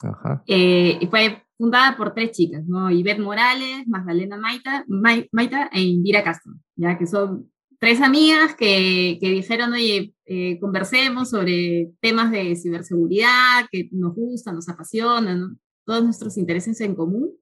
Ajá. 0.00 0.42
Eh, 0.46 0.98
y 1.00 1.06
fue 1.06 1.42
fundada 1.56 1.96
por 1.96 2.14
tres 2.14 2.32
chicas, 2.32 2.64
¿no? 2.66 2.90
Ivette 2.90 3.20
Morales, 3.20 3.86
Magdalena 3.86 4.36
Maita, 4.36 4.84
Maita 5.32 5.70
e 5.72 5.80
Indira 5.80 6.22
Castro, 6.22 6.52
ya 6.76 6.98
que 6.98 7.06
son 7.06 7.50
tres 7.78 8.00
amigas 8.00 8.54
que, 8.54 9.18
que 9.20 9.30
dijeron, 9.30 9.72
oye, 9.72 10.14
eh, 10.24 10.58
conversemos 10.60 11.30
sobre 11.30 11.92
temas 12.00 12.30
de 12.30 12.56
ciberseguridad 12.56 13.66
que 13.70 13.88
nos 13.92 14.14
gustan, 14.14 14.56
nos 14.56 14.68
apasionan, 14.68 15.58
todos 15.84 16.04
nuestros 16.04 16.36
intereses 16.36 16.80
en 16.80 16.94
común. 16.94 17.32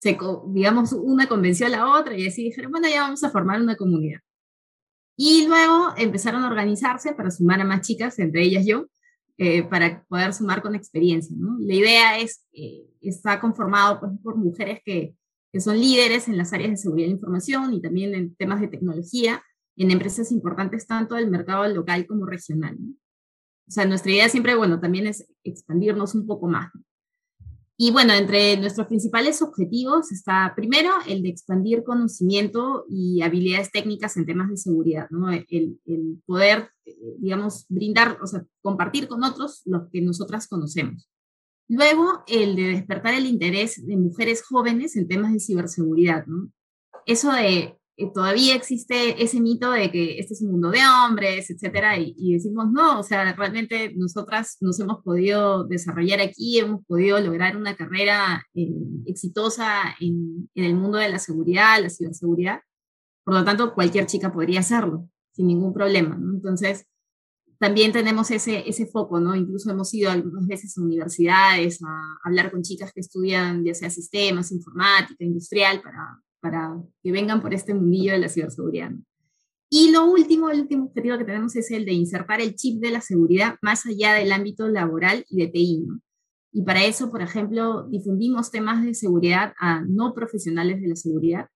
Se, 0.00 0.16
digamos, 0.48 0.92
una 0.92 1.28
convenció 1.28 1.66
a 1.66 1.70
la 1.70 1.98
otra 1.98 2.16
y 2.16 2.26
así 2.26 2.44
dijeron, 2.44 2.70
bueno, 2.70 2.88
ya 2.88 3.02
vamos 3.02 3.22
a 3.24 3.30
formar 3.30 3.60
una 3.60 3.76
comunidad. 3.76 4.20
Y 5.16 5.46
luego 5.46 5.92
empezaron 5.96 6.44
a 6.44 6.48
organizarse 6.48 7.12
para 7.12 7.30
sumar 7.30 7.60
a 7.60 7.64
más 7.64 7.86
chicas, 7.86 8.18
entre 8.20 8.42
ellas 8.42 8.64
yo, 8.64 8.86
eh, 9.36 9.64
para 9.64 10.04
poder 10.04 10.32
sumar 10.32 10.62
con 10.62 10.76
experiencia. 10.76 11.34
¿no? 11.36 11.58
La 11.58 11.74
idea 11.74 12.18
es, 12.18 12.46
eh, 12.52 12.86
está 13.00 13.40
conformado 13.40 14.00
pues, 14.00 14.12
por 14.22 14.36
mujeres 14.36 14.80
que, 14.84 15.14
que 15.52 15.60
son 15.60 15.78
líderes 15.78 16.28
en 16.28 16.36
las 16.36 16.52
áreas 16.52 16.70
de 16.70 16.76
seguridad 16.76 17.08
de 17.08 17.14
información 17.14 17.74
y 17.74 17.82
también 17.82 18.14
en 18.14 18.34
temas 18.36 18.60
de 18.60 18.68
tecnología, 18.68 19.42
en 19.78 19.90
empresas 19.90 20.32
importantes 20.32 20.86
tanto 20.86 21.14
del 21.14 21.30
mercado 21.30 21.66
local 21.68 22.06
como 22.06 22.26
regional. 22.26 22.76
O 23.66 23.70
sea, 23.70 23.84
nuestra 23.86 24.12
idea 24.12 24.28
siempre, 24.28 24.54
bueno, 24.54 24.80
también 24.80 25.06
es 25.06 25.26
expandirnos 25.44 26.14
un 26.14 26.26
poco 26.26 26.48
más. 26.48 26.70
Y 27.80 27.92
bueno, 27.92 28.12
entre 28.12 28.56
nuestros 28.56 28.88
principales 28.88 29.40
objetivos 29.40 30.10
está 30.10 30.52
primero 30.56 30.90
el 31.06 31.22
de 31.22 31.28
expandir 31.28 31.84
conocimiento 31.84 32.84
y 32.88 33.22
habilidades 33.22 33.70
técnicas 33.70 34.16
en 34.16 34.26
temas 34.26 34.50
de 34.50 34.56
seguridad, 34.56 35.08
¿no? 35.10 35.30
El, 35.30 35.78
el 35.86 36.20
poder, 36.26 36.70
digamos, 37.18 37.66
brindar, 37.68 38.18
o 38.20 38.26
sea, 38.26 38.44
compartir 38.62 39.06
con 39.06 39.22
otros 39.22 39.62
lo 39.64 39.88
que 39.90 40.00
nosotras 40.00 40.48
conocemos. 40.48 41.08
Luego, 41.68 42.24
el 42.26 42.56
de 42.56 42.62
despertar 42.70 43.14
el 43.14 43.26
interés 43.26 43.86
de 43.86 43.96
mujeres 43.96 44.42
jóvenes 44.42 44.96
en 44.96 45.06
temas 45.06 45.32
de 45.32 45.38
ciberseguridad, 45.38 46.26
¿no? 46.26 46.50
Eso 47.06 47.30
de 47.30 47.77
todavía 48.14 48.54
existe 48.54 49.22
ese 49.22 49.40
mito 49.40 49.72
de 49.72 49.90
que 49.90 50.18
este 50.18 50.34
es 50.34 50.42
un 50.42 50.52
mundo 50.52 50.70
de 50.70 50.78
hombres, 50.86 51.50
etcétera, 51.50 51.98
y, 51.98 52.32
decimos 52.32 52.70
no, 52.70 53.00
o 53.00 53.02
sea, 53.02 53.32
realmente 53.32 53.92
nosotras 53.96 54.56
nos 54.60 54.78
hemos 54.78 55.02
podido 55.02 55.64
desarrollar 55.64 56.20
aquí, 56.20 56.60
hemos 56.60 56.84
podido 56.86 57.18
lograr 57.18 57.56
una 57.56 57.76
carrera 57.76 58.46
eh, 58.54 58.70
exitosa 59.06 59.96
en, 60.00 60.48
el 60.54 60.74
mundo 60.76 60.98
de 60.98 61.08
la 61.08 61.18
seguridad, 61.18 61.82
la 61.82 61.90
ciberseguridad, 61.90 62.60
por 63.24 63.34
lo 63.34 63.44
tanto, 63.44 63.74
cualquier 63.74 64.06
chica 64.06 64.32
podría 64.32 64.60
hacerlo 64.60 65.08
sin 65.32 65.48
ningún 65.48 65.74
problema, 65.74 66.16
¿no? 66.16 66.34
Entonces, 66.34 66.86
también 67.58 67.90
tenemos 67.90 68.30
ese, 68.30 68.68
ese 68.68 68.86
foco, 68.86 69.18
¿no? 69.18 69.34
Incluso 69.34 69.70
hemos 69.70 69.92
ido 69.92 70.10
algunas 70.12 70.46
veces 70.46 70.78
a 70.78 70.82
universidades 70.82 71.82
a 71.82 72.18
hablar 72.24 72.52
con 72.52 72.62
chicas 72.62 72.92
que 72.92 73.00
estudian 73.00 73.64
ya 73.64 73.74
sea 73.74 73.90
sistemas, 73.90 74.52
informática, 74.52 75.24
industrial, 75.24 75.82
para 75.82 76.20
para 76.40 76.80
que 77.02 77.12
vengan 77.12 77.40
por 77.40 77.54
este 77.54 77.74
mundillo 77.74 78.12
de 78.12 78.18
la 78.18 78.28
ciberseguridad. 78.28 78.92
Y 79.70 79.90
lo 79.90 80.06
último, 80.06 80.50
el 80.50 80.60
último 80.60 80.86
objetivo 80.86 81.18
que 81.18 81.24
tenemos 81.24 81.54
es 81.56 81.70
el 81.70 81.84
de 81.84 81.92
insertar 81.92 82.40
el 82.40 82.54
chip 82.54 82.80
de 82.80 82.90
la 82.90 83.02
seguridad 83.02 83.56
más 83.60 83.84
allá 83.84 84.14
del 84.14 84.32
ámbito 84.32 84.66
laboral 84.68 85.24
y 85.28 85.36
de 85.36 85.48
TI. 85.48 85.86
Y 86.52 86.62
para 86.62 86.84
eso, 86.84 87.10
por 87.10 87.20
ejemplo, 87.20 87.86
difundimos 87.88 88.50
temas 88.50 88.82
de 88.82 88.94
seguridad 88.94 89.52
a 89.58 89.82
no 89.82 90.14
profesionales 90.14 90.80
de 90.80 90.88
la 90.88 90.96
seguridad, 90.96 91.48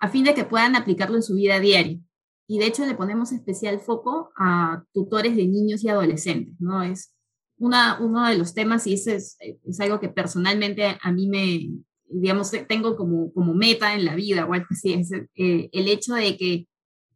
a 0.00 0.08
fin 0.08 0.24
de 0.24 0.34
que 0.34 0.44
puedan 0.44 0.74
aplicarlo 0.74 1.16
en 1.16 1.22
su 1.22 1.34
vida 1.34 1.60
diaria. 1.60 2.00
Y 2.48 2.58
de 2.58 2.66
hecho 2.66 2.84
le 2.84 2.94
ponemos 2.94 3.30
especial 3.30 3.78
foco 3.78 4.32
a 4.36 4.84
tutores 4.92 5.36
de 5.36 5.46
niños 5.46 5.84
y 5.84 5.88
adolescentes, 5.88 6.54
¿no? 6.58 6.82
Es 6.82 7.14
una, 7.56 8.00
uno 8.00 8.26
de 8.26 8.36
los 8.36 8.52
temas 8.52 8.86
y 8.86 8.94
ese 8.94 9.14
es, 9.14 9.38
es 9.40 9.80
algo 9.80 10.00
que 10.00 10.08
personalmente 10.08 10.98
a 11.00 11.12
mí 11.12 11.28
me, 11.28 11.70
digamos, 12.08 12.50
tengo 12.68 12.96
como, 12.96 13.32
como 13.32 13.54
meta 13.54 13.94
en 13.94 14.04
la 14.04 14.14
vida 14.14 14.44
o 14.44 14.52
algo 14.52 14.66
así, 14.70 14.92
es 14.92 15.12
eh, 15.12 15.68
el 15.72 15.88
hecho 15.88 16.14
de 16.14 16.36
que 16.36 16.68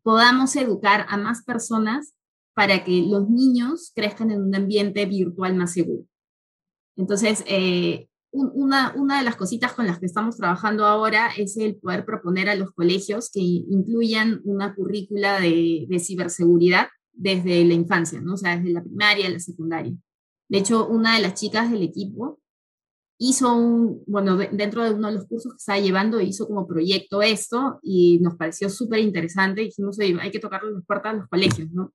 podamos 0.02 0.56
educar 0.56 1.06
a 1.08 1.16
más 1.16 1.44
personas 1.44 2.14
para 2.54 2.82
que 2.84 3.02
los 3.02 3.28
niños 3.28 3.92
crezcan 3.94 4.30
en 4.30 4.42
un 4.42 4.54
ambiente 4.54 5.06
virtual 5.06 5.54
más 5.54 5.72
seguro. 5.72 6.04
Entonces, 6.96 7.44
eh, 7.46 8.08
una, 8.30 8.92
una 8.96 9.18
de 9.18 9.24
las 9.24 9.36
cositas 9.36 9.72
con 9.72 9.86
las 9.86 9.98
que 10.00 10.06
estamos 10.06 10.36
trabajando 10.36 10.84
ahora 10.84 11.30
es 11.36 11.56
el 11.56 11.76
poder 11.76 12.04
proponer 12.04 12.48
a 12.48 12.56
los 12.56 12.72
colegios 12.72 13.30
que 13.30 13.40
incluyan 13.40 14.40
una 14.44 14.74
currícula 14.74 15.40
de, 15.40 15.86
de 15.88 15.98
ciberseguridad 15.98 16.88
desde 17.12 17.64
la 17.64 17.74
infancia, 17.74 18.20
¿no? 18.20 18.34
o 18.34 18.36
sea, 18.36 18.56
desde 18.56 18.72
la 18.72 18.82
primaria, 18.82 19.28
la 19.30 19.40
secundaria. 19.40 19.94
De 20.48 20.58
hecho, 20.58 20.86
una 20.88 21.16
de 21.16 21.22
las 21.22 21.34
chicas 21.34 21.70
del 21.70 21.82
equipo 21.82 22.40
hizo 23.18 23.52
un, 23.52 24.02
bueno, 24.06 24.36
dentro 24.36 24.84
de 24.84 24.94
uno 24.94 25.08
de 25.08 25.14
los 25.14 25.26
cursos 25.26 25.52
que 25.52 25.58
estaba 25.58 25.80
llevando, 25.80 26.20
hizo 26.20 26.46
como 26.46 26.66
proyecto 26.66 27.20
esto 27.20 27.80
y 27.82 28.20
nos 28.20 28.36
pareció 28.36 28.70
súper 28.70 29.00
interesante. 29.00 29.62
Dijimos, 29.62 29.98
oye, 29.98 30.16
hay 30.20 30.30
que 30.30 30.38
tocarle 30.38 30.72
las 30.72 30.84
puertas 30.86 31.12
a 31.12 31.16
los 31.16 31.28
colegios, 31.28 31.70
¿no? 31.72 31.92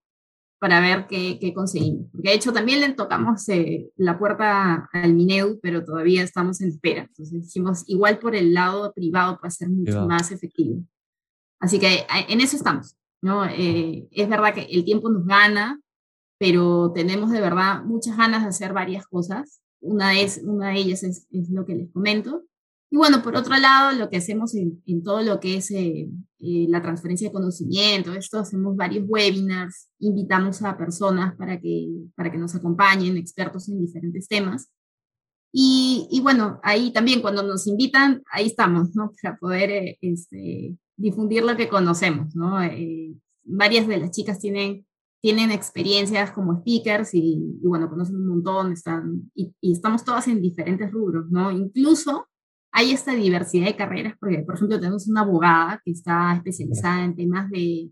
Para 0.59 0.81
ver 0.81 1.07
qué, 1.07 1.39
qué 1.39 1.53
conseguimos. 1.53 2.07
Porque 2.11 2.29
de 2.29 2.35
hecho 2.35 2.51
también 2.51 2.81
le 2.81 2.93
tocamos 2.93 3.47
eh, 3.49 3.89
la 3.95 4.19
puerta 4.19 4.89
al 4.91 5.13
Mineu, 5.13 5.59
pero 5.61 5.83
todavía 5.83 6.23
estamos 6.23 6.59
en 6.61 6.69
espera. 6.69 7.03
Entonces 7.03 7.45
dijimos, 7.45 7.83
igual 7.87 8.19
por 8.19 8.35
el 8.35 8.53
lado 8.53 8.93
privado 8.93 9.39
puede 9.39 9.51
ser 9.51 9.69
mucho 9.69 10.05
más 10.05 10.31
efectivo. 10.31 10.83
Así 11.59 11.79
que 11.79 12.05
en 12.27 12.41
eso 12.41 12.57
estamos, 12.57 12.97
¿no? 13.21 13.45
Eh, 13.45 14.07
es 14.11 14.27
verdad 14.27 14.53
que 14.53 14.67
el 14.69 14.83
tiempo 14.83 15.09
nos 15.09 15.25
gana, 15.25 15.79
pero 16.37 16.91
tenemos 16.93 17.31
de 17.31 17.39
verdad 17.39 17.83
muchas 17.85 18.17
ganas 18.17 18.41
de 18.43 18.49
hacer 18.49 18.73
varias 18.73 19.07
cosas 19.07 19.61
una, 19.83 20.19
es, 20.19 20.41
una 20.43 20.69
de 20.69 20.79
ellas 20.79 21.03
es, 21.03 21.27
es, 21.31 21.49
lo 21.49 21.65
que 21.65 21.75
les 21.75 21.91
comento. 21.91 22.43
Y 22.89 22.97
bueno, 22.97 23.21
por 23.23 23.35
otro 23.35 23.55
lado, 23.57 23.97
lo 23.97 24.09
que 24.09 24.17
hacemos 24.17 24.55
en, 24.55 24.81
en 24.85 25.03
todo 25.03 25.21
lo 25.21 25.39
que 25.39 25.57
es 25.57 25.71
eh, 25.71 26.09
eh, 26.39 26.65
la 26.69 26.81
transferencia 26.81 27.27
de 27.27 27.33
conocimiento, 27.33 28.13
esto 28.13 28.39
hacemos 28.39 28.75
varios 28.75 29.05
webinars, 29.07 29.89
invitamos 29.99 30.61
a 30.61 30.77
personas 30.77 31.35
para 31.35 31.59
que, 31.59 31.89
para 32.15 32.31
que 32.31 32.37
nos 32.37 32.55
acompañen, 32.55 33.17
expertos 33.17 33.67
en 33.69 33.81
diferentes 33.81 34.27
temas. 34.27 34.69
Y, 35.51 36.07
y 36.11 36.21
bueno, 36.21 36.59
ahí 36.63 36.91
también 36.91 37.21
cuando 37.21 37.43
nos 37.43 37.67
invitan, 37.67 38.23
ahí 38.31 38.47
estamos, 38.47 38.95
¿no? 38.95 39.11
Para 39.21 39.37
poder 39.37 39.69
eh, 39.69 39.97
este, 40.01 40.77
difundir 40.95 41.43
lo 41.43 41.55
que 41.57 41.69
conocemos, 41.69 42.35
¿no? 42.35 42.57
varias 43.45 43.87
de 43.87 43.97
las 43.97 44.11
chicas 44.11 44.39
tienen 44.39 44.85
tienen 45.23 45.51
experiencias 45.51 46.33
como 46.33 46.57
speakers 46.59 47.13
y, 47.13 47.39
bueno, 47.61 47.89
conocen 47.89 48.17
un 48.17 48.27
montón, 48.27 48.73
están, 48.73 49.31
y, 49.33 49.55
estamos 49.61 50.03
todas 50.03 50.27
en 50.27 50.41
diferentes 50.41 50.91
rubros, 50.91 51.31
¿no? 51.31 51.49
Incluso 51.49 52.27
hay 52.73 52.91
esta 52.91 53.13
diversidad 53.13 53.67
de 53.67 53.77
carreras, 53.77 54.17
porque, 54.19 54.39
por 54.39 54.55
ejemplo, 54.55 54.77
tenemos 54.81 55.07
una 55.07 55.21
abogada 55.21 55.81
que 55.85 55.91
está 55.91 56.35
especializada 56.35 57.05
en 57.05 57.15
temas 57.15 57.49
de, 57.49 57.89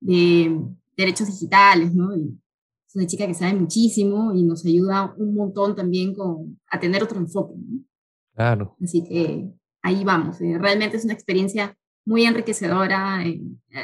de 0.00 0.60
derechos 0.96 1.28
digitales, 1.28 1.94
¿no? 1.94 2.12
Y 2.16 2.36
es 2.88 2.96
una 2.96 3.06
chica 3.06 3.28
que 3.28 3.34
sabe 3.34 3.54
muchísimo 3.54 4.34
y 4.34 4.42
nos 4.42 4.66
ayuda 4.66 5.14
un 5.16 5.32
montón 5.32 5.76
también 5.76 6.12
con, 6.12 6.60
a 6.68 6.80
tener 6.80 7.04
otro 7.04 7.20
enfoque, 7.20 7.54
¿no? 7.56 7.84
Claro. 8.34 8.76
Así 8.82 9.04
que 9.04 9.48
ahí 9.80 10.02
vamos. 10.02 10.40
Eh, 10.40 10.58
realmente 10.58 10.96
es 10.96 11.04
una 11.04 11.14
experiencia 11.14 11.78
muy 12.04 12.24
enriquecedora. 12.24 13.24
Eh, 13.24 13.40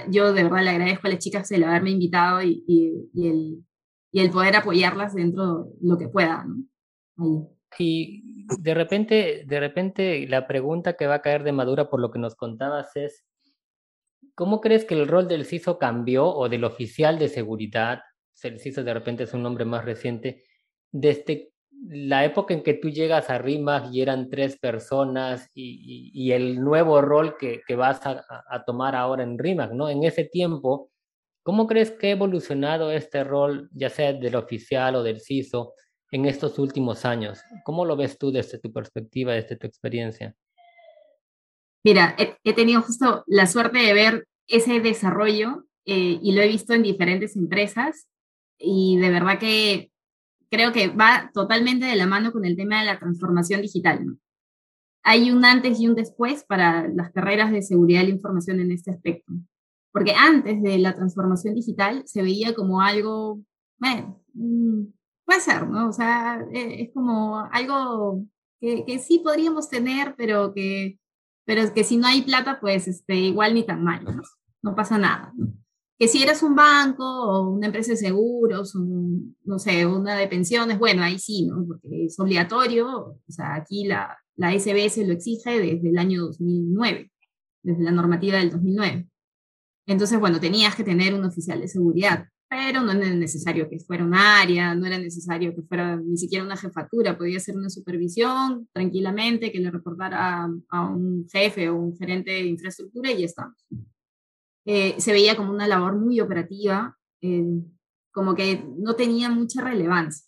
yo 0.08 0.32
de 0.32 0.42
verdad 0.42 0.64
le 0.64 0.70
agradezco 0.70 1.06
a 1.06 1.10
las 1.10 1.18
chicas 1.18 1.50
el 1.50 1.64
haberme 1.64 1.90
invitado 1.90 2.42
y, 2.42 2.64
y, 2.66 3.28
el, 3.28 3.64
y 4.12 4.20
el, 4.20 4.30
poder 4.30 4.56
apoyarlas 4.56 5.14
dentro 5.14 5.64
de 5.64 5.88
lo 5.88 5.98
que 5.98 6.08
pueda. 6.08 6.46
Y 7.78 8.44
de 8.58 8.74
repente, 8.74 9.44
de 9.46 9.60
repente 9.60 10.26
la 10.28 10.46
pregunta 10.46 10.94
que 10.94 11.06
va 11.06 11.16
a 11.16 11.22
caer 11.22 11.44
de 11.44 11.52
madura 11.52 11.88
por 11.88 12.00
lo 12.00 12.10
que 12.10 12.18
nos 12.18 12.34
contabas 12.34 12.96
es, 12.96 13.24
¿cómo 14.34 14.60
crees 14.60 14.84
que 14.84 14.94
el 14.94 15.08
rol 15.08 15.28
del 15.28 15.44
CISO 15.44 15.78
cambió 15.78 16.26
o 16.26 16.48
del 16.48 16.64
oficial 16.64 17.18
de 17.18 17.28
seguridad 17.28 18.00
Celciso 18.40 18.82
de 18.82 18.94
repente 18.94 19.24
es 19.24 19.34
un 19.34 19.42
nombre 19.42 19.64
más 19.64 19.84
reciente, 19.84 20.44
desde 20.90 21.52
la 21.88 22.24
época 22.24 22.54
en 22.54 22.62
que 22.62 22.74
tú 22.74 22.90
llegas 22.90 23.30
a 23.30 23.38
RIMAC 23.38 23.92
y 23.92 24.02
eran 24.02 24.28
tres 24.28 24.58
personas 24.58 25.48
y, 25.54 26.30
el 26.32 26.60
nuevo 26.60 27.00
rol 27.00 27.36
que, 27.38 27.62
vas 27.74 28.04
a, 28.06 28.24
a, 28.48 28.64
tomar 28.64 28.94
ahora 28.94 29.22
en 29.22 29.38
RIMAC, 29.38 29.72
¿no? 29.72 29.88
En 29.88 30.04
ese 30.04 30.24
tiempo, 30.24 30.90
¿cómo 31.42 31.66
crees 31.66 31.90
que 31.90 32.08
ha 32.08 32.10
evolucionado 32.10 32.90
este 32.90 33.24
rol, 33.24 33.70
ya 33.72 33.88
sea 33.90 34.12
del 34.12 34.36
oficial 34.36 34.96
o 34.96 35.02
del 35.02 35.20
CISO, 35.20 35.74
en 36.10 36.26
estos 36.26 36.58
últimos 36.58 37.04
años? 37.04 37.40
¿Cómo 37.64 37.84
lo 37.84 37.96
ves 37.96 38.18
tú 38.18 38.30
desde 38.30 38.58
tu 38.58 38.72
perspectiva, 38.72 39.32
desde 39.32 39.56
tu 39.56 39.66
experiencia? 39.66 40.34
Mira, 41.82 42.14
he, 42.18 42.52
tenido 42.52 42.82
justo 42.82 43.24
la 43.26 43.46
suerte 43.46 43.78
de 43.78 43.94
ver 43.94 44.26
ese 44.46 44.80
desarrollo 44.80 45.64
eh, 45.86 46.18
y 46.22 46.32
lo 46.32 46.42
he 46.42 46.48
visto 46.48 46.74
en 46.74 46.82
diferentes 46.82 47.36
empresas 47.36 48.06
y 48.58 48.98
de 48.98 49.10
verdad 49.10 49.38
que 49.38 49.89
creo 50.50 50.72
que 50.72 50.88
va 50.88 51.30
totalmente 51.32 51.86
de 51.86 51.96
la 51.96 52.06
mano 52.06 52.32
con 52.32 52.44
el 52.44 52.56
tema 52.56 52.80
de 52.80 52.86
la 52.86 52.98
transformación 52.98 53.62
digital. 53.62 54.18
Hay 55.02 55.30
un 55.30 55.44
antes 55.44 55.80
y 55.80 55.88
un 55.88 55.94
después 55.94 56.44
para 56.44 56.88
las 56.88 57.10
carreras 57.12 57.52
de 57.52 57.62
seguridad 57.62 58.00
de 58.00 58.08
la 58.08 58.14
información 58.14 58.60
en 58.60 58.72
este 58.72 58.90
aspecto. 58.90 59.32
Porque 59.92 60.12
antes 60.12 60.62
de 60.62 60.78
la 60.78 60.94
transformación 60.94 61.54
digital 61.54 62.02
se 62.06 62.22
veía 62.22 62.54
como 62.54 62.80
algo, 62.80 63.40
bueno, 63.78 64.20
mm, 64.34 64.84
puede 65.24 65.40
ser, 65.40 65.68
¿no? 65.68 65.88
O 65.88 65.92
sea, 65.92 66.44
e, 66.52 66.82
es 66.82 66.90
como 66.92 67.38
algo 67.52 68.24
que, 68.60 68.98
sí 68.98 69.20
podríamos 69.24 69.68
tener, 69.68 70.14
pero 70.16 70.52
que, 70.52 70.98
pero 71.44 71.72
que 71.72 71.84
si 71.84 71.96
no 71.96 72.06
hay 72.06 72.22
plata, 72.22 72.60
pues 72.60 72.86
este, 72.88 73.14
igual 73.16 73.54
ni 73.54 73.64
tan 73.64 73.82
mal, 73.82 74.04
¿no? 74.04 74.22
No 74.62 74.74
pasa 74.74 74.98
nada. 74.98 75.32
Que 76.00 76.08
si 76.08 76.22
eres 76.22 76.42
un 76.42 76.56
banco 76.56 77.04
o 77.04 77.50
una 77.50 77.66
empresa 77.66 77.92
de 77.92 77.98
seguros, 77.98 78.74
no 78.74 79.58
sé, 79.58 79.86
una 79.86 80.16
de 80.16 80.26
pensiones, 80.28 80.78
bueno, 80.78 81.02
ahí 81.02 81.18
sí, 81.18 81.46
¿no? 81.46 81.64
Porque 81.66 82.06
es 82.06 82.18
obligatorio, 82.18 82.88
o 82.88 83.20
sea, 83.28 83.54
aquí 83.54 83.84
la, 83.84 84.18
la 84.36 84.58
SBS 84.58 85.06
lo 85.06 85.12
exige 85.12 85.60
desde 85.60 85.90
el 85.90 85.98
año 85.98 86.22
2009, 86.22 87.12
desde 87.62 87.82
la 87.82 87.92
normativa 87.92 88.38
del 88.38 88.50
2009. 88.50 89.08
Entonces, 89.86 90.18
bueno, 90.18 90.40
tenías 90.40 90.74
que 90.74 90.84
tener 90.84 91.14
un 91.14 91.26
oficial 91.26 91.60
de 91.60 91.68
seguridad 91.68 92.24
pero 92.50 92.82
no 92.82 92.90
era 92.90 93.14
necesario 93.14 93.70
que 93.70 93.78
fuera 93.78 94.04
un 94.04 94.12
área, 94.12 94.74
no 94.74 94.84
era 94.84 94.98
necesario 94.98 95.54
que 95.54 95.62
fuera 95.62 95.96
ni 95.96 96.16
siquiera 96.16 96.44
una 96.44 96.56
jefatura, 96.56 97.16
podía 97.16 97.38
ser 97.38 97.56
una 97.56 97.70
supervisión 97.70 98.68
tranquilamente, 98.72 99.52
que 99.52 99.60
le 99.60 99.70
reportara 99.70 100.50
a, 100.68 100.86
un 100.88 101.28
jefe 101.30 101.68
o 101.68 101.76
un 101.76 101.96
gerente 101.96 102.32
de 102.32 102.46
infraestructura 102.46 103.12
y 103.12 103.20
ya 103.20 103.26
estamos. 103.26 103.54
Eh, 104.64 105.00
se 105.00 105.12
veía 105.12 105.36
como 105.36 105.52
una 105.52 105.66
labor 105.66 105.98
muy 105.98 106.20
operativa, 106.20 106.96
eh, 107.22 107.62
como 108.12 108.34
que 108.34 108.64
no 108.78 108.94
tenía 108.94 109.30
mucha 109.30 109.62
relevancia. 109.62 110.26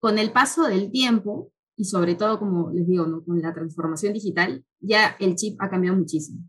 Con 0.00 0.18
el 0.18 0.32
paso 0.32 0.64
del 0.66 0.90
tiempo, 0.90 1.52
y 1.76 1.84
sobre 1.84 2.14
todo, 2.14 2.38
como 2.38 2.70
les 2.70 2.86
digo, 2.86 3.06
¿no? 3.06 3.24
con 3.24 3.40
la 3.40 3.54
transformación 3.54 4.12
digital, 4.12 4.64
ya 4.80 5.16
el 5.18 5.34
chip 5.36 5.60
ha 5.60 5.70
cambiado 5.70 5.96
muchísimo. 5.96 6.40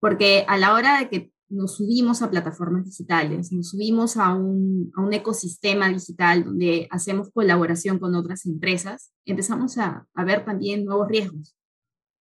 Porque 0.00 0.44
a 0.46 0.58
la 0.58 0.74
hora 0.74 0.98
de 0.98 1.08
que 1.08 1.32
nos 1.48 1.76
subimos 1.76 2.20
a 2.20 2.30
plataformas 2.30 2.84
digitales, 2.84 3.52
nos 3.52 3.70
subimos 3.70 4.16
a 4.16 4.34
un, 4.34 4.92
a 4.96 5.02
un, 5.02 5.12
ecosistema 5.12 5.88
digital 5.88 6.44
donde 6.44 6.88
hacemos 6.90 7.30
colaboración 7.30 7.98
con 7.98 8.14
otras 8.14 8.44
empresas, 8.46 9.12
empezamos 9.24 9.78
a, 9.78 10.06
a 10.14 10.24
ver 10.24 10.44
también 10.44 10.84
nuevos 10.84 11.08
riesgos. 11.08 11.56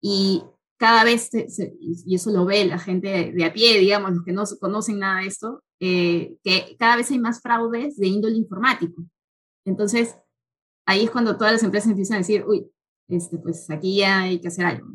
Y 0.01 0.43
cada 0.77 1.03
vez, 1.03 1.29
y 1.79 2.15
eso 2.15 2.31
lo 2.31 2.45
ve 2.45 2.65
la 2.65 2.79
gente 2.79 3.31
de, 3.33 3.45
a 3.45 3.53
pie, 3.53 3.79
digamos, 3.79 4.11
los 4.11 4.23
que 4.23 4.31
no 4.31 4.43
conocen 4.59 4.99
nada 4.99 5.21
de 5.21 5.27
esto, 5.27 5.63
eh, 5.79 6.37
que 6.43 6.75
cada 6.77 6.95
vez 6.95 7.09
hay 7.11 7.19
más 7.19 7.41
fraudes 7.41 7.97
de 7.97 8.07
índole 8.07 8.37
informático. 8.37 9.03
Entonces, 9.65 10.15
ahí 10.85 11.05
es 11.05 11.11
cuando 11.11 11.35
todas 11.35 11.53
las 11.53 11.63
empresas 11.63 11.89
empiezan 11.89 12.15
a 12.15 12.19
decir, 12.19 12.45
uy, 12.47 12.69
este, 13.07 13.37
pues 13.37 13.69
aquí 13.69 13.97
ya 13.97 14.21
hay 14.21 14.39
que 14.39 14.47
hacer 14.49 14.65
algo. 14.65 14.87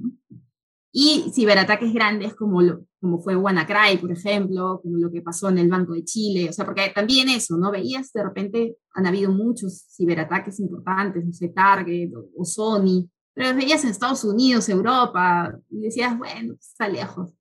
Y 0.95 1.33
ciberataques 1.35 1.93
grandes 1.93 2.35
como, 2.35 2.61
como 3.01 3.19
fue 3.19 3.35
WannaCry, 3.35 3.97
por 3.99 4.13
ejemplo, 4.13 4.81
como 4.83 4.99
lo 4.99 5.11
que 5.11 5.23
pasó 5.23 5.49
en 5.49 5.59
el 5.59 5.71
Banco 5.71 5.95
de 5.95 6.05
Chile, 6.05 6.51
o 6.51 6.53
sea, 6.53 6.67
porque 6.67 6.93
también 6.95 7.31
eso, 7.31 7.57
¿no? 7.57 7.71
Veías 7.71 8.13
de 8.13 8.23
repente, 8.23 8.77
han 8.93 9.07
habido 9.07 9.33
muchos 9.33 9.87
ciberataques 9.97 10.61
importantes, 10.61 11.25
no 11.25 11.33
sé, 11.33 11.49
Target 11.49 12.11
o, 12.37 12.45
Sony, 12.45 13.09
pero 13.35 13.55
veías 13.57 13.85
en 13.85 13.91
Estados 13.91 14.25
Unidos, 14.25 14.69
Europa, 14.69 15.59
y 15.71 15.81
decías, 15.81 16.17
bueno, 16.19 16.55
pues, 16.55 16.69
está 16.69 16.89
lejos. 16.89 17.33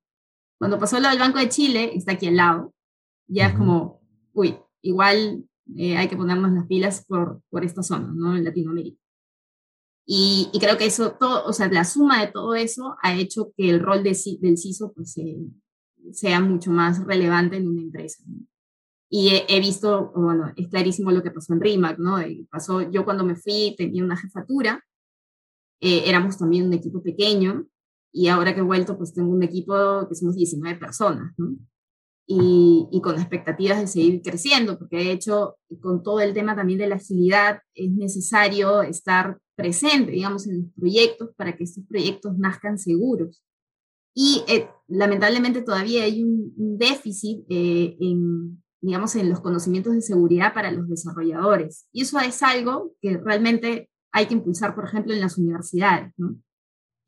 Cuando 0.58 0.78
pasó 0.78 0.98
lo 1.00 1.08
del 1.08 1.18
Banco 1.18 1.38
de 1.38 1.48
Chile, 1.48 1.92
está 1.94 2.12
aquí 2.12 2.28
al 2.28 2.36
lado, 2.36 2.74
ya 3.26 3.48
es 3.48 3.54
como, 3.54 4.00
uy, 4.32 4.58
igual 4.80 5.44
eh, 5.76 5.96
hay 5.96 6.08
que 6.08 6.16
ponernos 6.16 6.52
las 6.52 6.66
pilas 6.66 7.04
por, 7.06 7.42
por 7.50 7.64
esta 7.64 7.82
zona, 7.82 8.12
¿no? 8.14 8.36
En 8.36 8.44
Latinoamérica. 8.44 8.98
Y, 10.04 10.50
creo 10.60 10.76
que 10.76 10.86
eso, 10.86 11.12
todo, 11.12 11.44
o 11.46 11.52
sea, 11.52 11.68
la 11.68 11.84
suma 11.84 12.20
de 12.20 12.32
todo 12.32 12.54
eso 12.54 12.96
ha 13.02 13.14
hecho 13.14 13.52
que 13.56 13.70
el 13.70 13.80
rol 13.80 14.02
de, 14.02 14.18
del 14.40 14.58
CISO 14.58 14.92
pues, 14.92 15.14
sea 16.12 16.40
mucho 16.40 16.70
más 16.70 17.04
relevante 17.04 17.56
en 17.56 17.68
una 17.68 17.82
empresa. 17.82 18.22
Y 19.08 19.44
he, 19.46 19.60
visto, 19.60 20.10
bueno, 20.16 20.52
es 20.56 20.68
clarísimo 20.68 21.10
lo 21.10 21.22
que 21.22 21.30
pasó 21.30 21.52
en 21.52 21.60
RIMAC, 21.60 21.98
¿no? 21.98 22.16
Pasó, 22.50 22.90
yo 22.90 23.04
cuando 23.04 23.24
me 23.24 23.36
fui 23.36 23.74
tenía 23.76 24.02
una 24.02 24.16
jefatura, 24.16 24.82
eh, 25.82 26.04
éramos 26.06 26.38
también 26.38 26.66
un 26.66 26.72
equipo 26.72 27.02
pequeño, 27.02 27.66
y 28.12 28.28
ahora 28.28 28.54
que 28.54 28.60
he 28.60 28.64
vuelto, 28.64 28.96
pues 28.96 29.12
tengo 29.12 29.32
un 29.32 29.42
equipo 29.42 30.06
que 30.08 30.14
somos 30.14 30.36
19 30.36 30.78
personas, 30.78 31.32
¿no? 31.36 31.56
Y, 32.24 32.88
y, 32.92 33.00
con 33.02 33.16
expectativas 33.16 33.80
de 33.80 33.88
seguir 33.88 34.22
creciendo, 34.22 34.78
porque 34.78 34.96
de 34.96 35.12
hecho, 35.12 35.56
con 35.80 36.02
todo 36.02 36.20
el 36.20 36.32
tema 36.32 36.54
también 36.54 36.78
de 36.78 36.86
la 36.86 36.94
agilidad, 36.94 37.58
es 37.74 37.90
necesario 37.90 38.82
estar 38.82 39.38
presente, 39.56 40.12
digamos, 40.12 40.46
en 40.46 40.62
los 40.62 40.72
proyectos 40.72 41.30
para 41.36 41.56
que 41.56 41.64
estos 41.64 41.84
proyectos 41.88 42.38
nazcan 42.38 42.78
seguros. 42.78 43.42
Y 44.14 44.44
eh, 44.46 44.68
lamentablemente 44.88 45.62
todavía 45.62 46.04
hay 46.04 46.22
un, 46.22 46.52
déficit 46.78 47.44
eh, 47.48 47.96
en, 48.00 48.62
digamos, 48.80 49.14
en 49.16 49.30
los 49.30 49.40
conocimientos 49.40 49.94
de 49.94 50.02
seguridad 50.02 50.52
para 50.54 50.70
los 50.70 50.88
desarrolladores. 50.88 51.86
Y 51.92 52.02
eso 52.02 52.18
es 52.20 52.42
algo 52.42 52.94
que 53.00 53.16
realmente 53.18 53.90
hay 54.12 54.26
que 54.26 54.34
impulsar, 54.34 54.74
por 54.74 54.84
ejemplo, 54.84 55.12
en 55.12 55.20
las 55.20 55.38
universidades. 55.38 56.12
¿no? 56.16 56.36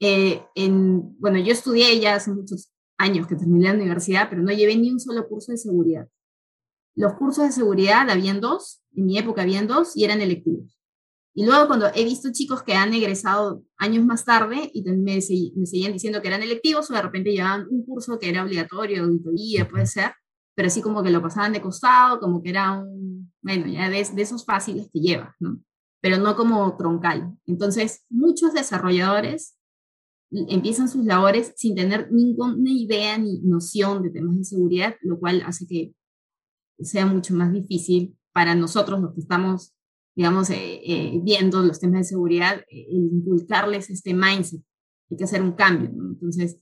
Eh, 0.01 0.43
en, 0.55 1.19
bueno, 1.21 1.39
yo 1.39 1.53
estudié 1.53 2.01
ya 2.01 2.17
hace 2.17 2.33
muchos 2.33 2.71
años 2.99 3.27
que 3.27 3.37
terminé 3.37 3.69
la 3.69 3.75
universidad, 3.75 4.29
pero 4.29 4.43
no 4.43 4.53
llevé 4.53 4.77
ni 4.77 4.91
un 4.91 5.01
solo 5.01 5.27
curso 5.29 5.53
de 5.53 5.59
seguridad. 5.59 6.09
Los 6.97 7.15
cursos 7.15 7.45
de 7.45 7.53
seguridad 7.53 8.09
habían 8.09 8.41
dos, 8.41 8.83
en 8.95 9.07
mi 9.07 9.19
época 9.19 9.43
habían 9.43 9.67
dos 9.67 9.97
y 9.97 10.05
eran 10.05 10.21
electivos. 10.21 10.79
Y 11.37 11.45
luego 11.45 11.67
cuando 11.67 11.89
he 11.95 12.05
visto 12.05 12.31
chicos 12.33 12.63
que 12.63 12.75
han 12.75 12.95
egresado 12.95 13.65
años 13.77 14.05
más 14.05 14.25
tarde 14.25 14.71
y 14.73 14.85
me, 14.85 15.17
me 15.17 15.21
seguían 15.21 15.93
diciendo 15.93 16.23
que 16.23 16.29
eran 16.29 16.43
electivos 16.43 16.89
o 16.89 16.95
de 16.95 17.03
repente 17.03 17.33
llevaban 17.33 17.67
un 17.69 17.85
curso 17.85 18.19
que 18.21 18.29
era 18.29 18.45
obligatorio, 18.45 19.03
auditoría, 19.03 19.69
puede 19.69 19.87
ser, 19.87 20.13
pero 20.55 20.69
así 20.69 20.81
como 20.81 21.03
que 21.03 21.11
lo 21.11 21.21
pasaban 21.21 21.53
de 21.53 21.61
costado, 21.61 22.21
como 22.21 22.41
que 22.41 22.51
era 22.51 22.79
un, 22.79 23.33
bueno, 23.43 23.67
ya 23.67 23.91
de, 23.91 24.05
de 24.05 24.23
esos 24.23 24.45
fáciles 24.45 24.89
que 24.93 25.01
llevas, 25.01 25.35
¿no? 25.41 25.59
Pero 26.05 26.19
no 26.19 26.37
como 26.37 26.77
troncal. 26.77 27.35
Entonces, 27.47 28.05
muchos 28.11 28.53
desarrolladores 28.53 29.57
empiezan 30.31 30.91
sus 30.91 31.07
labores 31.07 31.55
sin 31.57 31.75
tener 31.75 32.13
ninguna 32.13 32.71
idea 32.71 33.17
ni 33.17 33.41
noción 33.41 34.03
de 34.03 34.11
temas 34.11 34.37
de 34.37 34.45
seguridad, 34.45 34.97
lo 35.01 35.19
cual 35.19 35.43
hace 35.47 35.67
que 35.67 35.95
sea 36.81 37.07
mucho 37.07 37.33
más 37.35 37.55
difícil 37.55 38.19
para 38.35 38.55
nosotros 38.55 39.01
los 39.01 39.15
que 39.15 39.21
estamos 39.21 39.75
digamos, 40.17 40.51
eh, 40.51 40.81
eh, 40.85 41.21
viendo 41.23 41.63
los 41.63 41.81
temas 41.81 42.01
de 42.01 42.05
seguridad, 42.05 42.61
eh, 42.71 42.87
inculcarles 42.91 43.91
este 43.91 44.15
mindset. 44.15 44.63
Hay 45.11 45.17
que 45.17 45.25
hacer 45.25 45.43
un 45.43 45.53
cambio. 45.53 45.91
Entonces, 45.91 46.61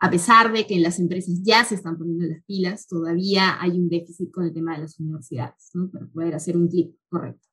a 0.00 0.10
pesar 0.10 0.52
de 0.52 0.66
que 0.66 0.78
las 0.80 0.98
empresas 0.98 1.42
ya 1.42 1.64
se 1.64 1.74
están 1.74 1.98
poniendo 1.98 2.24
las 2.26 2.42
pilas, 2.44 2.86
todavía 2.86 3.60
hay 3.60 3.72
un 3.72 3.88
déficit 3.88 4.30
con 4.32 4.44
el 4.44 4.52
tema 4.52 4.74
de 4.74 4.82
las 4.82 4.98
universidades, 4.98 5.70
¿no? 5.74 5.90
para 5.90 6.06
poder 6.06 6.34
hacer 6.34 6.56
un 6.56 6.68
clic 6.68 6.96
correcto. 7.08 7.51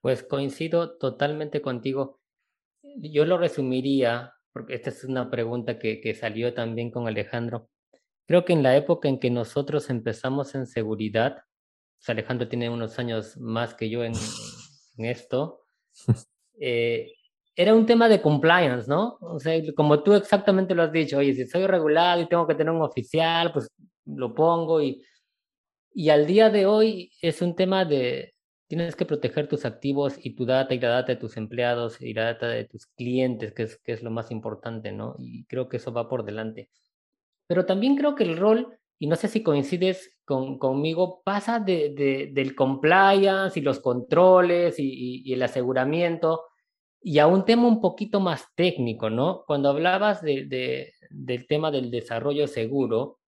Pues 0.00 0.22
coincido 0.22 0.96
totalmente 0.98 1.60
contigo. 1.60 2.20
Yo 2.82 3.24
lo 3.24 3.38
resumiría, 3.38 4.34
porque 4.52 4.74
esta 4.74 4.90
es 4.90 5.04
una 5.04 5.30
pregunta 5.30 5.78
que, 5.78 6.00
que 6.00 6.14
salió 6.14 6.54
también 6.54 6.90
con 6.90 7.06
Alejandro. 7.06 7.68
Creo 8.26 8.44
que 8.44 8.52
en 8.52 8.62
la 8.62 8.76
época 8.76 9.08
en 9.08 9.18
que 9.18 9.30
nosotros 9.30 9.90
empezamos 9.90 10.54
en 10.54 10.66
seguridad, 10.66 11.44
Alejandro 12.06 12.48
tiene 12.48 12.70
unos 12.70 12.98
años 12.98 13.36
más 13.36 13.74
que 13.74 13.90
yo 13.90 14.04
en, 14.04 14.14
esto, 14.98 15.60
eh, 16.60 17.12
era 17.54 17.74
un 17.74 17.86
tema 17.86 18.08
de 18.08 18.20
compliance, 18.20 18.88
¿no? 18.88 19.18
O 19.20 19.38
sea, 19.38 19.60
como 19.74 20.02
tú 20.02 20.14
exactamente 20.14 20.74
lo 20.74 20.82
has 20.82 20.92
dicho, 20.92 21.18
oye, 21.18 21.34
si 21.34 21.46
soy 21.46 21.66
regulado 21.66 22.22
y 22.22 22.28
tengo 22.28 22.46
que 22.46 22.54
tener 22.54 22.72
un 22.72 22.82
oficial, 22.82 23.52
pues 23.52 23.68
lo 24.06 24.34
pongo 24.34 24.80
y, 24.82 25.02
y 25.92 26.08
al 26.08 26.26
día 26.26 26.50
de 26.50 26.66
hoy 26.66 27.12
es 27.20 27.42
un 27.42 27.54
tema 27.54 27.84
de, 27.84 28.34
tienes 28.70 28.94
que 28.94 29.04
proteger 29.04 29.48
tus 29.48 29.64
activos 29.64 30.14
y 30.22 30.36
tu 30.36 30.46
data 30.46 30.72
y 30.72 30.78
la 30.78 30.90
data 30.90 31.12
de 31.12 31.18
tus 31.18 31.36
empleados 31.36 32.00
y 32.00 32.14
la 32.14 32.26
data 32.26 32.46
de 32.46 32.66
tus 32.66 32.86
clientes, 32.86 33.52
que 33.52 33.64
es, 33.64 33.76
que 33.78 33.90
es 33.90 34.04
lo 34.04 34.12
más 34.12 34.30
importante, 34.30 34.92
¿no? 34.92 35.16
Y 35.18 35.44
creo 35.46 35.68
que 35.68 35.78
eso 35.78 35.92
va 35.92 36.08
por 36.08 36.24
delante. 36.24 36.70
Pero 37.48 37.66
también 37.66 37.96
creo 37.96 38.14
que 38.14 38.22
el 38.22 38.36
rol 38.36 38.78
y 38.96 39.08
no 39.08 39.16
sé 39.16 39.26
si 39.26 39.42
coincides 39.42 40.16
con, 40.24 40.56
conmigo, 40.56 41.22
pasa 41.24 41.58
de, 41.58 42.30
del 42.32 42.54
compliance 42.54 43.58
y 43.58 43.62
los 43.62 43.80
controles 43.80 44.76
y, 44.78 45.32
el 45.32 45.42
aseguramiento 45.42 46.44
y 47.02 47.18
a 47.18 47.26
un 47.26 47.44
tema 47.44 47.66
un 47.66 47.80
poquito 47.80 48.20
más 48.20 48.44
técnico, 48.54 49.10
¿no? 49.10 49.42
Cuando 49.48 49.70
hablabas 49.70 50.22
de, 50.22 50.92
del 51.08 51.46
tema 51.48 51.72
del 51.72 51.90
desarrollo 51.90 52.46
seguro, 52.46 53.19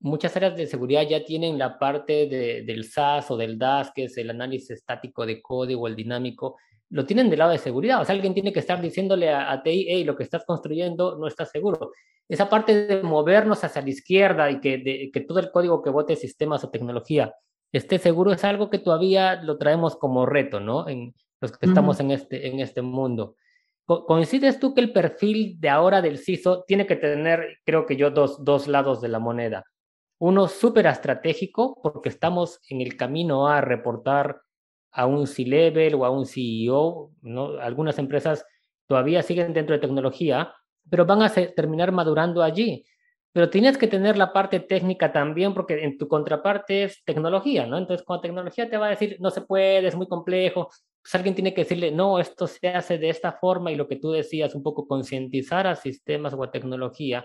muchas 0.00 0.36
áreas 0.36 0.56
de 0.56 0.66
seguridad 0.66 1.02
ya 1.02 1.24
tienen 1.24 1.58
la 1.58 1.78
parte 1.78 2.26
del 2.26 2.84
SAS 2.84 3.30
o 3.30 3.36
del 3.36 3.58
DAS, 3.58 3.92
que 3.94 4.04
es 4.04 4.16
el 4.16 4.30
análisis 4.30 4.70
estático 4.70 5.26
de 5.26 5.42
código, 5.42 5.86
el 5.88 5.96
dinámico, 5.96 6.56
lo 6.90 7.04
tienen 7.04 7.28
del 7.28 7.40
lado 7.40 7.50
de 7.52 7.58
seguridad. 7.58 8.00
O 8.00 8.04
sea, 8.04 8.14
alguien 8.14 8.34
tiene 8.34 8.52
que 8.52 8.60
estar 8.60 8.80
diciéndole 8.80 9.30
a, 9.30 9.52
a 9.52 9.62
TI, 9.62 9.86
hey, 9.88 10.04
lo 10.04 10.16
que 10.16 10.22
estás 10.22 10.44
construyendo 10.44 11.18
no 11.18 11.26
está 11.26 11.44
seguro 11.44 11.92
esa 12.28 12.48
parte 12.48 12.86
de 12.86 13.02
movernos 13.02 13.64
hacia 13.64 13.82
la 13.82 13.90
izquierda 13.90 14.50
y 14.50 14.60
que, 14.60 15.10
que 15.12 15.20
todo 15.22 15.38
el 15.38 15.50
código 15.50 15.82
que 15.82 15.90
vote 15.90 16.14
sistemas 16.14 16.62
o 16.62 16.70
tecnología 16.70 17.34
esté 17.72 17.98
seguro 17.98 18.32
es 18.32 18.44
algo 18.44 18.70
que 18.70 18.78
todavía 18.78 19.42
lo 19.42 19.56
traemos 19.56 19.96
como 19.96 20.26
reto, 20.26 20.60
¿no? 20.60 20.88
En 20.88 21.14
los 21.40 21.56
que 21.56 21.66
estamos 21.66 22.00
en 22.00 22.10
este, 22.10 22.48
en 22.48 22.60
este 22.60 22.82
mundo. 22.82 23.36
¿Coincides 23.86 24.58
tú 24.60 24.74
que 24.74 24.82
el 24.82 24.92
perfil 24.92 25.58
de 25.60 25.70
ahora 25.70 26.02
del 26.02 26.18
CISO 26.18 26.64
tiene 26.66 26.86
que 26.86 26.96
tener, 26.96 27.58
creo 27.64 27.86
que 27.86 27.96
yo, 27.96 28.10
dos, 28.10 28.44
dos 28.44 28.68
lados 28.68 29.00
de 29.00 29.08
la 29.08 29.18
moneda? 29.18 29.64
Uno 30.20 30.48
súper 30.48 30.86
estratégico, 30.86 31.78
porque 31.80 32.08
estamos 32.08 32.60
en 32.68 32.80
el 32.80 32.96
camino 32.96 33.46
a 33.46 33.60
reportar 33.60 34.40
a 34.90 35.06
un 35.06 35.26
C-Level 35.28 35.94
o 35.94 36.04
a 36.04 36.10
un 36.10 36.26
CEO, 36.26 37.12
¿no? 37.22 37.58
Algunas 37.60 37.98
empresas 37.98 38.44
todavía 38.88 39.22
siguen 39.22 39.52
dentro 39.52 39.74
de 39.74 39.80
tecnología, 39.80 40.52
pero 40.90 41.06
van 41.06 41.22
a 41.22 41.30
terminar 41.30 41.92
madurando 41.92 42.42
allí. 42.42 42.84
Pero 43.32 43.50
tienes 43.50 43.78
que 43.78 43.86
tener 43.86 44.16
la 44.16 44.32
parte 44.32 44.58
técnica 44.58 45.12
también, 45.12 45.54
porque 45.54 45.84
en 45.84 45.96
tu 45.98 46.08
contraparte 46.08 46.84
es 46.84 47.04
tecnología, 47.04 47.66
¿no? 47.66 47.78
Entonces, 47.78 48.04
cuando 48.04 48.22
tecnología 48.22 48.68
te 48.68 48.76
va 48.76 48.86
a 48.86 48.90
decir, 48.90 49.18
no 49.20 49.30
se 49.30 49.42
puede, 49.42 49.86
es 49.86 49.94
muy 49.94 50.08
complejo, 50.08 50.68
pues 51.02 51.14
alguien 51.14 51.34
tiene 51.36 51.54
que 51.54 51.62
decirle, 51.62 51.92
no, 51.92 52.18
esto 52.18 52.48
se 52.48 52.68
hace 52.68 52.98
de 52.98 53.10
esta 53.10 53.32
forma 53.32 53.70
y 53.70 53.76
lo 53.76 53.86
que 53.86 53.96
tú 53.96 54.10
decías, 54.10 54.54
un 54.56 54.64
poco 54.64 54.88
concientizar 54.88 55.66
a 55.68 55.76
sistemas 55.76 56.34
o 56.34 56.42
a 56.42 56.50
tecnología 56.50 57.24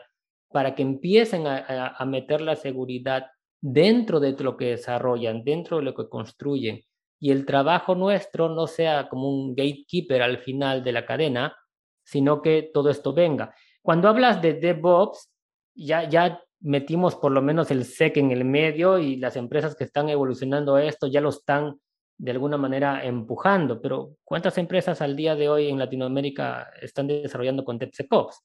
para 0.53 0.75
que 0.75 0.83
empiecen 0.83 1.47
a, 1.47 1.95
a 1.97 2.05
meter 2.05 2.39
la 2.39 2.55
seguridad 2.55 3.25
dentro 3.61 4.19
de 4.19 4.31
lo 4.33 4.55
que 4.55 4.71
desarrollan, 4.71 5.43
dentro 5.43 5.77
de 5.77 5.83
lo 5.83 5.93
que 5.93 6.07
construyen. 6.07 6.81
Y 7.19 7.31
el 7.31 7.45
trabajo 7.45 7.95
nuestro 7.95 8.49
no 8.49 8.67
sea 8.67 9.09
como 9.09 9.29
un 9.29 9.55
gatekeeper 9.55 10.21
al 10.21 10.37
final 10.37 10.83
de 10.83 10.91
la 10.91 11.05
cadena, 11.05 11.55
sino 12.03 12.41
que 12.41 12.69
todo 12.73 12.89
esto 12.89 13.13
venga. 13.13 13.55
Cuando 13.81 14.09
hablas 14.09 14.41
de 14.41 14.53
DevOps, 14.53 15.29
ya, 15.75 16.07
ya 16.07 16.41
metimos 16.59 17.15
por 17.15 17.31
lo 17.31 17.41
menos 17.41 17.71
el 17.71 17.85
SEC 17.85 18.17
en 18.17 18.31
el 18.31 18.45
medio 18.45 18.99
y 18.99 19.17
las 19.17 19.35
empresas 19.35 19.75
que 19.75 19.83
están 19.83 20.09
evolucionando 20.09 20.77
esto 20.77 21.07
ya 21.07 21.21
lo 21.21 21.29
están 21.29 21.79
de 22.17 22.31
alguna 22.31 22.57
manera 22.57 23.03
empujando, 23.03 23.81
pero 23.81 24.15
¿cuántas 24.23 24.57
empresas 24.57 25.01
al 25.01 25.15
día 25.15 25.35
de 25.35 25.49
hoy 25.49 25.67
en 25.67 25.79
Latinoamérica 25.79 26.69
están 26.81 27.07
desarrollando 27.07 27.65
con 27.65 27.77
DevSecOps? 27.77 28.41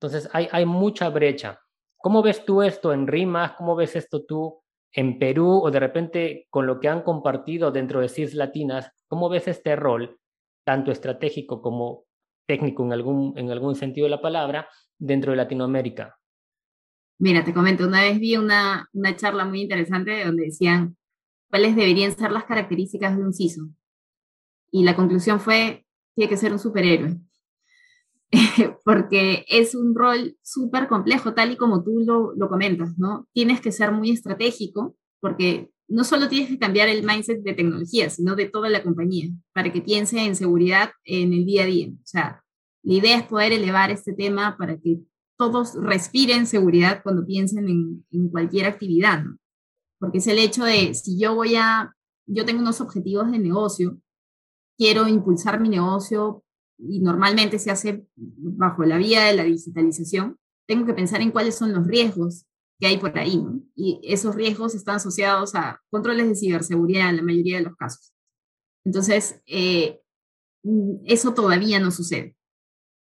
Entonces 0.00 0.28
hay, 0.32 0.48
hay 0.52 0.64
mucha 0.64 1.08
brecha. 1.08 1.60
¿Cómo 1.96 2.22
ves 2.22 2.44
tú 2.44 2.62
esto 2.62 2.92
en 2.92 3.06
RIMAS? 3.06 3.52
¿Cómo 3.52 3.74
ves 3.74 3.96
esto 3.96 4.24
tú 4.24 4.62
en 4.92 5.18
Perú 5.18 5.60
o 5.62 5.70
de 5.70 5.80
repente 5.80 6.46
con 6.50 6.66
lo 6.66 6.78
que 6.78 6.88
han 6.88 7.02
compartido 7.02 7.72
dentro 7.72 8.00
de 8.00 8.08
CIS 8.08 8.34
Latinas? 8.34 8.92
¿Cómo 9.08 9.28
ves 9.28 9.48
este 9.48 9.74
rol, 9.74 10.18
tanto 10.64 10.92
estratégico 10.92 11.60
como 11.60 12.04
técnico 12.46 12.84
en 12.84 12.92
algún, 12.92 13.36
en 13.36 13.50
algún 13.50 13.74
sentido 13.74 14.04
de 14.04 14.10
la 14.10 14.22
palabra 14.22 14.68
dentro 14.96 15.32
de 15.32 15.36
Latinoamérica? 15.36 16.16
Mira, 17.18 17.44
te 17.44 17.52
comento, 17.52 17.86
una 17.86 18.02
vez 18.02 18.20
vi 18.20 18.36
una, 18.36 18.88
una 18.92 19.16
charla 19.16 19.44
muy 19.44 19.62
interesante 19.62 20.24
donde 20.24 20.44
decían 20.44 20.96
cuáles 21.50 21.74
deberían 21.74 22.16
ser 22.16 22.30
las 22.30 22.44
características 22.44 23.16
de 23.16 23.24
un 23.24 23.34
CISO. 23.34 23.68
Y 24.70 24.84
la 24.84 24.94
conclusión 24.94 25.40
fue, 25.40 25.84
tiene 26.14 26.28
que 26.28 26.36
ser 26.36 26.52
un 26.52 26.60
superhéroe, 26.60 27.16
porque 28.84 29.44
es 29.48 29.74
un 29.74 29.94
rol 29.94 30.36
súper 30.42 30.88
complejo, 30.88 31.34
tal 31.34 31.52
y 31.52 31.56
como 31.56 31.82
tú 31.82 32.00
lo, 32.04 32.34
lo 32.34 32.48
comentas, 32.48 32.98
¿no? 32.98 33.26
Tienes 33.32 33.60
que 33.60 33.72
ser 33.72 33.92
muy 33.92 34.10
estratégico, 34.10 34.96
porque 35.20 35.70
no 35.88 36.04
solo 36.04 36.28
tienes 36.28 36.50
que 36.50 36.58
cambiar 36.58 36.88
el 36.88 37.04
mindset 37.04 37.42
de 37.42 37.54
tecnología, 37.54 38.10
sino 38.10 38.36
de 38.36 38.46
toda 38.46 38.68
la 38.68 38.82
compañía, 38.82 39.30
para 39.54 39.72
que 39.72 39.80
piense 39.80 40.20
en 40.20 40.36
seguridad 40.36 40.90
en 41.04 41.32
el 41.32 41.46
día 41.46 41.62
a 41.62 41.66
día. 41.66 41.88
O 41.88 42.06
sea, 42.06 42.44
la 42.82 42.94
idea 42.94 43.18
es 43.18 43.26
poder 43.26 43.52
elevar 43.52 43.90
este 43.90 44.12
tema 44.12 44.56
para 44.58 44.78
que 44.78 45.00
todos 45.38 45.74
respiren 45.74 46.46
seguridad 46.46 47.02
cuando 47.02 47.24
piensen 47.24 47.68
en, 47.68 48.06
en 48.10 48.28
cualquier 48.28 48.66
actividad, 48.66 49.24
¿no? 49.24 49.38
Porque 49.98 50.18
es 50.18 50.26
el 50.26 50.38
hecho 50.38 50.64
de, 50.64 50.94
si 50.94 51.18
yo 51.18 51.34
voy 51.34 51.56
a, 51.56 51.94
yo 52.26 52.44
tengo 52.44 52.60
unos 52.60 52.80
objetivos 52.80 53.30
de 53.32 53.38
negocio, 53.38 53.98
quiero 54.76 55.08
impulsar 55.08 55.60
mi 55.60 55.68
negocio 55.68 56.44
y 56.78 57.00
normalmente 57.00 57.58
se 57.58 57.70
hace 57.70 58.06
bajo 58.16 58.84
la 58.84 58.98
vía 58.98 59.24
de 59.24 59.34
la 59.34 59.44
digitalización, 59.44 60.38
tengo 60.66 60.86
que 60.86 60.94
pensar 60.94 61.20
en 61.20 61.30
cuáles 61.30 61.56
son 61.56 61.72
los 61.72 61.86
riesgos 61.86 62.46
que 62.78 62.86
hay 62.86 62.98
por 62.98 63.18
ahí. 63.18 63.42
Y 63.74 64.00
esos 64.02 64.34
riesgos 64.34 64.74
están 64.74 64.96
asociados 64.96 65.54
a 65.54 65.80
controles 65.90 66.28
de 66.28 66.36
ciberseguridad 66.36 67.10
en 67.10 67.16
la 67.16 67.22
mayoría 67.22 67.58
de 67.58 67.64
los 67.64 67.76
casos. 67.76 68.12
Entonces, 68.84 69.42
eh, 69.46 70.00
mm, 70.62 71.04
eso 71.04 71.34
todavía 71.34 71.80
no 71.80 71.90
sucede. 71.90 72.36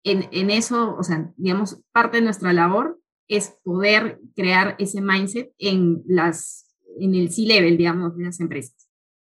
En, 0.05 0.29
en, 0.33 0.51
eso, 0.51 0.97
o 0.97 1.03
sea, 1.03 1.33
digamos, 1.37 1.81
parte 1.93 2.19
de 2.19 2.25
nuestra 2.25 2.53
labor 2.53 3.01
es 3.29 3.57
poder 3.63 4.21
crear 4.35 4.75
ese 4.79 5.01
mindset 5.01 5.53
en, 5.59 6.03
las, 6.07 6.67
en 6.99 7.15
el 7.15 7.33
C-level, 7.33 7.79
digamos, 7.79 8.17
de 8.17 8.25
las 8.25 8.41
empresas. 8.41 8.89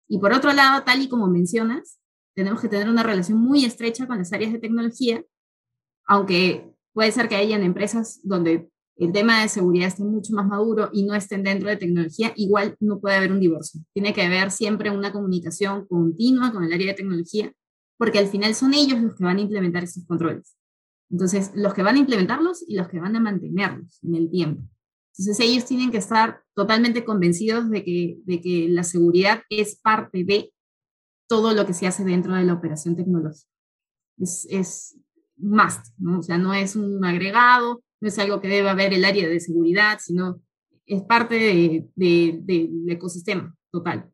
Y 0.08 0.19
por 0.19 0.34
otro 0.34 0.54
lado, 0.54 0.84
tal 0.84 1.02
y 1.02 1.10
como 1.10 1.28
mencionas, 1.28 1.98
tenemos 2.39 2.62
que 2.62 2.69
tener 2.69 2.88
una 2.88 3.04
relación 3.04 3.38
muy 3.38 3.65
estrecha 3.65 4.08
con 4.08 4.17
las 4.17 4.32
áreas 4.32 4.54
de 4.54 4.60
tecnología, 4.60 5.21
aunque 6.08 6.71
puede 6.93 7.12
ser 7.12 7.28
que 7.28 7.36
hayan 7.36 7.63
empresas 7.63 8.21
donde 8.23 8.69
el 8.95 9.12
tema 9.12 9.41
de 9.41 9.49
seguridad 9.49 9.89
esté 9.89 10.06
mucho 10.06 10.32
más 10.34 10.47
maduro 10.47 10.89
y 10.93 11.04
no 11.04 11.15
estén 11.15 11.43
dentro 11.43 11.67
de 11.67 11.75
tecnología, 11.75 12.32
igual 12.38 12.78
no 12.80 13.02
puede 13.02 13.17
haber 13.17 13.34
un 13.34 13.41
divorcio. 13.41 13.82
Tiene 13.93 14.13
que 14.13 14.21
haber 14.21 14.52
siempre 14.52 14.89
una 14.89 15.12
comunicación 15.12 15.86
continua 15.86 16.54
con 16.54 16.63
el 16.63 16.71
área 16.71 16.88
de 16.88 16.93
tecnología, 16.93 17.52
porque 17.97 18.19
al 18.19 18.28
final 18.28 18.56
son 18.56 18.73
ellos 18.73 19.02
los 19.02 19.15
que 19.15 19.25
van 19.25 19.36
a 19.36 19.41
implementar 19.41 19.84
esos 19.84 20.06
controles. 20.06 20.56
Entonces, 21.12 21.52
los 21.56 21.73
que 21.73 21.84
van 21.84 21.97
a 21.97 21.99
implementarlos 21.99 22.63
y 22.65 22.78
los 22.78 22.88
que 22.88 23.02
van 23.02 23.17
a 23.17 23.19
mantenerlos 23.19 23.99
en 24.02 24.15
el 24.15 24.32
tiempo. 24.32 24.63
Entonces, 25.17 25.45
ellos 25.45 25.65
tienen 25.65 25.91
que 25.91 25.97
estar 25.97 26.41
totalmente 26.56 27.04
convencidos 27.04 27.69
de 27.69 27.84
que, 27.84 28.19
de 28.23 28.39
que 28.39 28.69
la 28.69 28.86
seguridad 28.86 29.41
es 29.49 29.75
parte 29.75 30.23
de 30.23 30.54
todo 31.29 31.53
lo 31.53 31.65
que 31.65 31.73
se 31.73 31.87
hace 31.87 32.03
dentro 32.03 32.33
de 32.33 32.43
la 32.43 32.53
operación 32.53 32.95
tecnológica. 32.95 33.47
Es, 34.17 34.47
es 34.49 34.97
must, 35.37 35.93
¿no? 35.97 36.19
O 36.19 36.23
sea, 36.23 36.37
no 36.37 36.53
es 36.53 36.75
un 36.75 37.05
agregado, 37.05 37.83
no 38.01 38.07
es 38.07 38.17
algo 38.19 38.41
que 38.41 38.47
debe 38.47 38.67
haber 38.67 38.93
el 38.93 39.05
área 39.05 39.29
de 39.29 39.39
seguridad, 39.39 39.99
sino 40.01 40.41
es 40.85 41.03
parte 41.03 41.35
del 41.35 41.89
de, 41.95 42.69
ecosistema 42.87 43.55
total. 43.71 44.11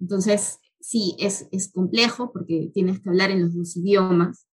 Entonces, 0.00 0.58
sí, 0.80 1.14
es, 1.18 1.48
es 1.52 1.70
complejo 1.70 2.32
porque 2.32 2.70
tienes 2.72 3.00
que 3.00 3.10
hablar 3.10 3.30
en 3.30 3.42
los 3.42 3.54
dos 3.54 3.76
idiomas, 3.76 4.46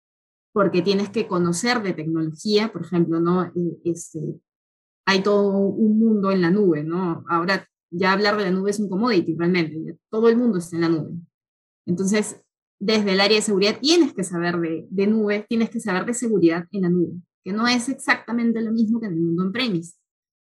porque 0.52 0.82
tienes 0.82 1.10
que 1.10 1.28
conocer 1.28 1.82
de 1.82 1.94
tecnología, 1.94 2.74
por 2.74 2.82
ejemplo, 2.82 3.22
¿no? 3.22 3.46
Eh, 3.46 3.80
este, 3.86 4.20
hay 5.06 5.24
todo 5.24 5.50
un 5.50 5.98
mundo 5.98 6.32
en 6.32 6.42
la 6.42 6.52
nube, 6.52 6.84
¿no? 6.84 7.24
Ahora 7.30 7.66
ya 7.90 8.12
hablar 8.12 8.36
de 8.36 8.44
la 8.44 8.52
nube 8.52 8.72
es 8.72 8.80
un 8.80 8.90
commodity 8.90 9.36
realmente, 9.36 9.98
todo 10.10 10.28
el 10.28 10.36
mundo 10.36 10.58
está 10.58 10.76
en 10.76 10.82
la 10.82 10.90
nube. 10.90 11.14
Entonces, 11.86 12.42
desde 12.80 13.14
el 13.14 13.22
área 13.22 13.38
de 13.38 13.42
seguridad 13.42 13.80
tienes 13.80 14.14
que 14.14 14.24
saber 14.24 14.60
de, 14.60 14.88
de 14.90 15.46
tienes 15.48 15.70
que 15.70 15.80
saber 15.80 16.06
de 16.06 16.14
seguridad 16.14 16.66
en 16.72 16.82
la 16.82 16.90
nube 16.90 17.22
que 17.46 17.54
no 17.54 17.68
es 17.68 17.88
exactamente 17.90 18.60
lo 18.62 18.72
mismo 18.72 19.00
que 19.00 19.06
en 19.06 19.14
el 19.14 19.22
mundo 19.22 19.44
en 19.44 19.52
premis. 19.52 20.00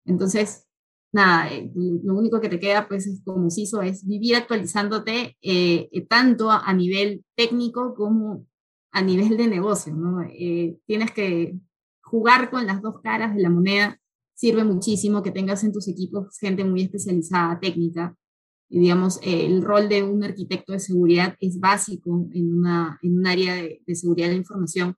Entonces, 0.06 0.68
nada, 1.14 1.50
eh, 1.52 1.72
lo 2.04 2.14
único 2.14 2.42
que 2.42 2.50
te 2.50 2.60
queda, 2.60 2.90
pues, 2.90 3.08
es, 3.08 3.22
como 3.24 3.50
CISO, 3.50 3.82
es 3.82 4.06
vivir 4.06 4.36
actualizándote 4.36 5.38
eh, 5.42 5.90
eh, 5.92 6.06
tanto 6.08 6.52
a, 6.52 6.74
nivel 6.74 7.24
técnico 7.36 7.96
como 7.96 8.46
a 8.92 9.02
nivel 9.02 9.38
de 9.38 9.48
negocio, 9.48 9.96
¿no? 9.96 10.20
tienes 10.88 11.12
que 11.12 11.58
jugar 12.02 12.50
con 12.50 12.66
las 12.66 12.82
dos 12.82 13.02
caras 13.02 13.34
de 13.36 13.44
la 13.44 13.50
moneda. 13.50 13.98
Sirve 14.34 14.64
muchísimo 14.64 15.22
que 15.22 15.32
tengas 15.32 15.64
en 15.64 15.72
tus 15.72 15.88
equipos 15.88 16.38
gente 16.40 16.66
muy 16.66 16.82
especializada, 16.82 17.60
técnica. 17.60 18.16
Digamos, 18.70 19.20
el 19.24 19.64
rol 19.64 19.90
de 19.90 20.04
un 20.04 20.24
arquitecto 20.24 20.74
de 20.74 20.80
seguridad 20.80 21.36
es 21.40 21.60
básico 21.60 22.28
en, 22.34 22.54
una, 22.60 23.00
en 23.02 23.18
un 23.18 23.28
área 23.28 23.56
de, 23.56 23.82
de 23.86 23.96
seguridad 23.96 24.28
de 24.28 24.34
la 24.34 24.40
información 24.40 24.96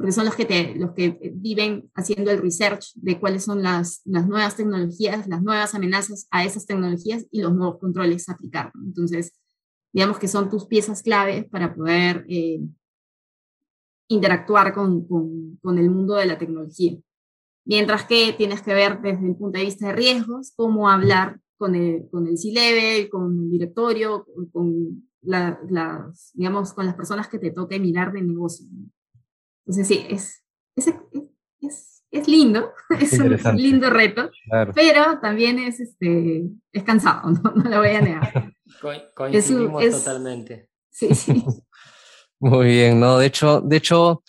porque 0.00 0.12
son 0.12 0.24
los 0.24 0.34
que, 0.34 0.46
te, 0.46 0.76
los 0.76 0.92
que 0.92 1.30
viven 1.34 1.90
haciendo 1.94 2.30
el 2.30 2.40
research 2.40 2.94
de 2.94 3.20
cuáles 3.20 3.44
son 3.44 3.62
las, 3.62 4.00
las 4.06 4.26
nuevas 4.26 4.56
tecnologías, 4.56 5.28
las 5.28 5.42
nuevas 5.42 5.74
amenazas 5.74 6.26
a 6.30 6.42
esas 6.42 6.64
tecnologías 6.64 7.26
y 7.30 7.42
los 7.42 7.54
nuevos 7.54 7.78
controles 7.78 8.26
a 8.26 8.32
aplicar. 8.32 8.72
Entonces, 8.82 9.38
digamos 9.92 10.18
que 10.18 10.26
son 10.26 10.48
tus 10.48 10.64
piezas 10.64 11.02
clave 11.02 11.42
para 11.42 11.74
poder 11.74 12.24
eh, 12.30 12.62
interactuar 14.08 14.72
con, 14.72 15.06
con, 15.06 15.58
con, 15.62 15.76
el 15.76 15.90
mundo 15.90 16.14
de 16.14 16.24
la 16.24 16.38
tecnología. 16.38 16.96
Mientras 17.66 18.04
que 18.04 18.32
tienes 18.32 18.62
que 18.62 18.72
ver 18.72 19.02
desde 19.02 19.26
el 19.28 19.36
punto 19.36 19.58
de 19.58 19.66
vista 19.66 19.88
de 19.88 19.92
riesgos, 19.92 20.54
cómo 20.56 20.88
hablar 20.88 21.38
con 21.60 21.74
el, 21.74 22.08
con 22.10 22.26
el 22.26 22.38
C-Level, 22.38 23.10
con 23.10 23.38
el 23.38 23.50
directorio, 23.50 24.26
con 24.50 25.10
las, 25.20 26.32
digamos, 26.32 26.72
con 26.72 26.86
las 26.86 26.94
personas 26.94 27.28
que 27.28 27.38
te 27.38 27.50
toque 27.50 27.78
mirar 27.78 28.12
de 28.12 28.22
negocio. 28.22 28.66
Entonces, 29.66 29.86
sí, 29.86 30.06
es, 30.08 30.42
es, 30.74 30.86
es, 31.60 32.02
es 32.10 32.28
lindo, 32.28 32.72
es 32.98 33.12
un 33.18 33.56
lindo 33.56 33.90
reto, 33.90 34.30
pero 34.74 35.20
también 35.20 35.58
es, 35.58 35.80
este, 35.80 36.46
es 36.72 36.82
cansado, 36.82 37.30
no, 37.30 37.52
no 37.54 37.68
lo 37.68 37.76
voy 37.76 37.90
a 37.90 38.00
negar. 38.00 38.54
coincidimos 39.14 39.84
totalmente. 39.90 40.70
Sí, 40.88 41.14
sí. 41.14 41.44
Muy 42.38 42.68
bien, 42.68 42.98
¿no? 43.00 43.18
De 43.18 43.26
hecho, 43.26 43.60
de 43.60 43.76
hecho, 43.76 44.22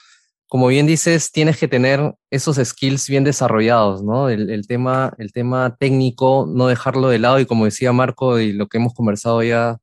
como 0.51 0.67
bien 0.67 0.85
dices, 0.85 1.31
tienes 1.31 1.57
que 1.57 1.69
tener 1.69 2.13
esos 2.29 2.57
skills 2.57 3.07
bien 3.07 3.23
desarrollados, 3.23 4.03
¿no? 4.03 4.27
El, 4.27 4.67
tema, 4.67 5.13
el 5.17 5.31
tema 5.31 5.77
técnico, 5.79 6.45
no 6.45 6.67
dejarlo 6.67 7.07
de 7.07 7.19
lado 7.19 7.39
y 7.39 7.45
como 7.45 7.63
decía 7.63 7.93
Marco 7.93 8.37
y 8.37 8.51
lo 8.51 8.67
que 8.67 8.77
hemos 8.77 8.93
conversado 8.93 9.41
ya 9.43 9.77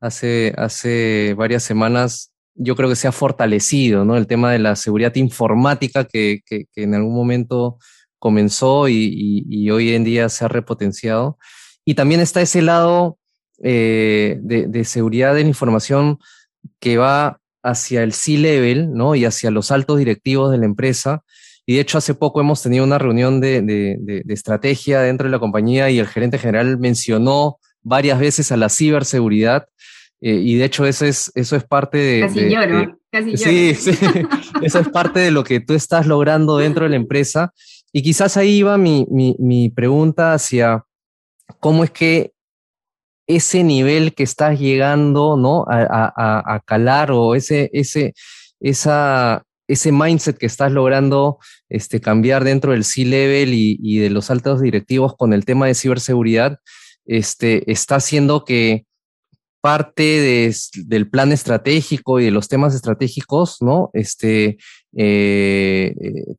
hace, 0.00 0.52
hace 0.58 1.32
varias 1.32 1.62
semanas, 1.62 2.30
yo 2.54 2.76
creo 2.76 2.90
que 2.90 2.94
se 2.94 3.08
ha 3.08 3.12
fortalecido, 3.12 4.04
¿no? 4.04 4.18
El 4.18 4.26
tema 4.26 4.52
de 4.52 4.58
la 4.58 4.76
seguridad 4.76 5.14
informática 5.14 6.04
que, 6.04 6.42
que, 6.44 6.66
en 6.74 6.94
algún 6.94 7.14
momento 7.14 7.78
comenzó 8.18 8.90
y, 8.90 9.46
y, 9.48 9.70
hoy 9.70 9.94
en 9.94 10.04
día 10.04 10.28
se 10.28 10.44
ha 10.44 10.48
repotenciado. 10.48 11.38
Y 11.86 11.94
también 11.94 12.20
está 12.20 12.42
ese 12.42 12.60
lado 12.60 13.16
eh, 13.62 14.36
de, 14.42 14.66
de, 14.66 14.84
seguridad 14.84 15.34
de 15.34 15.44
la 15.44 15.48
información 15.48 16.18
que 16.80 16.98
va 16.98 17.40
hacia 17.62 18.02
el 18.02 18.12
C-level, 18.12 18.92
¿no? 18.92 19.14
Y 19.14 19.24
hacia 19.24 19.50
los 19.50 19.70
altos 19.70 19.98
directivos 19.98 20.50
de 20.50 20.58
la 20.58 20.66
empresa. 20.66 21.22
Y 21.64 21.74
de 21.76 21.80
hecho, 21.80 21.98
hace 21.98 22.14
poco 22.14 22.40
hemos 22.40 22.62
tenido 22.62 22.84
una 22.84 22.98
reunión 22.98 23.40
de, 23.40 23.62
de, 23.62 23.96
de 24.24 24.34
estrategia 24.34 25.00
dentro 25.00 25.26
de 25.28 25.32
la 25.32 25.38
compañía 25.38 25.90
y 25.90 25.98
el 25.98 26.08
gerente 26.08 26.38
general 26.38 26.78
mencionó 26.78 27.58
varias 27.82 28.18
veces 28.18 28.50
a 28.52 28.56
la 28.56 28.68
ciberseguridad. 28.68 29.66
Eh, 30.20 30.40
y 30.40 30.54
de 30.54 30.64
hecho 30.64 30.86
eso 30.86 31.04
es, 31.04 31.32
eso 31.34 31.56
es 31.56 31.64
parte 31.64 31.98
de... 31.98 32.20
Casi 32.20 32.48
lloro, 32.48 32.98
casi 33.10 33.36
lloro. 33.36 33.38
Sí, 33.38 33.74
sí, 33.74 33.96
eso 34.62 34.78
es 34.78 34.88
parte 34.88 35.20
de 35.20 35.30
lo 35.32 35.42
que 35.42 35.60
tú 35.60 35.74
estás 35.74 36.06
logrando 36.06 36.58
dentro 36.58 36.84
de 36.84 36.90
la 36.90 36.96
empresa. 36.96 37.52
Y 37.92 38.02
quizás 38.02 38.36
ahí 38.36 38.62
va 38.62 38.78
mi, 38.78 39.06
mi, 39.10 39.36
mi 39.38 39.68
pregunta 39.68 40.32
hacia 40.32 40.84
cómo 41.60 41.84
es 41.84 41.90
que 41.90 42.31
ese 43.26 43.64
nivel 43.64 44.14
que 44.14 44.22
estás 44.22 44.58
llegando 44.58 45.36
¿no? 45.36 45.64
a, 45.68 46.12
a, 46.16 46.54
a 46.54 46.60
calar 46.60 47.12
o 47.12 47.34
ese, 47.34 47.70
ese, 47.72 48.14
esa, 48.60 49.44
ese 49.68 49.92
mindset 49.92 50.38
que 50.38 50.46
estás 50.46 50.72
logrando 50.72 51.38
este, 51.68 52.00
cambiar 52.00 52.44
dentro 52.44 52.72
del 52.72 52.84
C-Level 52.84 53.54
y, 53.54 53.78
y, 53.82 53.98
de 53.98 54.10
los 54.10 54.30
altos 54.30 54.60
directivos 54.60 55.14
con 55.16 55.32
el 55.32 55.44
tema 55.44 55.66
de 55.66 55.74
ciberseguridad, 55.74 56.58
este, 57.04 57.70
está 57.70 57.96
haciendo 57.96 58.44
que 58.44 58.84
parte 59.62 60.02
de, 60.02 60.54
del 60.86 61.08
plan 61.08 61.30
estratégico 61.30 62.18
y 62.18 62.24
de 62.24 62.30
los 62.32 62.48
temas 62.48 62.74
estratégicos, 62.74 63.58
¿no? 63.60 63.90
Este, 63.94 64.58
eh, 64.96 65.94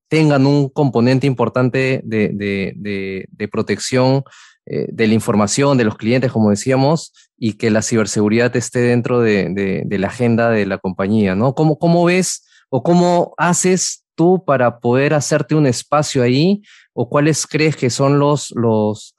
tengan 0.10 0.46
un 0.46 0.70
componente 0.70 1.26
importante 1.26 2.02
de, 2.04 2.30
de, 2.34 3.26
de, 3.30 3.48
protección 3.48 4.24
eh, 4.66 4.88
de 4.90 5.08
la 5.08 5.14
información 5.14 5.78
de 5.78 5.84
los 5.84 5.98
clientes, 5.98 6.32
como 6.32 6.50
decíamos, 6.50 7.12
y 7.38 7.54
que 7.54 7.70
la 7.70 7.82
ciberseguridad 7.82 8.56
esté 8.56 8.80
dentro 8.80 9.20
de, 9.20 9.86
la 9.90 10.08
agenda 10.08 10.50
de 10.50 10.66
la 10.66 10.78
compañía, 10.78 11.36
¿no? 11.36 11.54
¿Cómo, 11.54 11.78
¿Cómo 11.78 12.06
ves 12.06 12.48
o 12.70 12.82
cómo 12.82 13.34
haces 13.38 14.06
tú 14.16 14.44
para 14.46 14.80
poder 14.80 15.14
hacerte 15.14 15.56
un 15.56 15.68
espacio 15.68 16.24
ahí? 16.24 16.62
¿O 16.94 17.10
cuáles 17.10 17.46
crees 17.46 17.76
que 17.76 17.90
son 17.90 18.20
los, 18.20 18.54
los, 18.56 19.16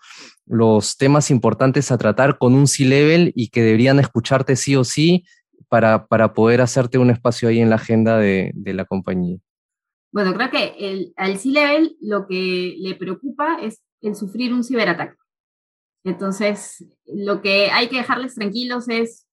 los 0.47 0.97
temas 0.97 1.31
importantes 1.31 1.93
a 1.93 1.99
tratar 1.99 2.39
con 2.39 2.55
un 2.55 2.67
C-Level 2.67 3.33
y 3.35 3.49
que 3.49 3.63
deberían 3.63 4.01
escucharte 4.01 4.57
sí 4.57 4.77
o 4.77 4.85
sí 4.85 5.25
para, 5.69 6.07
para 6.07 6.33
poder 6.33 6.63
hacerte 6.63 6.97
un 6.97 7.11
espacio 7.11 7.51
ahí 7.51 7.61
en 7.61 7.69
la 7.69 7.77
agenda 7.77 8.17
de, 8.19 8.51
de 8.55 8.73
la 8.73 8.87
compañía? 8.87 9.37
Bueno, 10.11 10.33
creo 10.33 10.51
que 10.51 10.75
el, 10.79 11.13
al 11.17 11.37
C-Level 11.39 11.99
lo 12.01 12.27
que 12.27 12.77
le 12.79 12.95
preocupa 12.95 13.59
es 13.61 13.83
el 14.01 14.15
sufrir 14.15 14.55
un 14.55 14.65
ciberataque. 14.65 15.17
Entonces, 16.05 16.85
lo 17.07 17.41
que 17.41 17.71
hay 17.71 17.89
que 17.89 17.97
dejarles 17.97 18.35
tranquilos 18.35 18.89
es, 18.89 19.27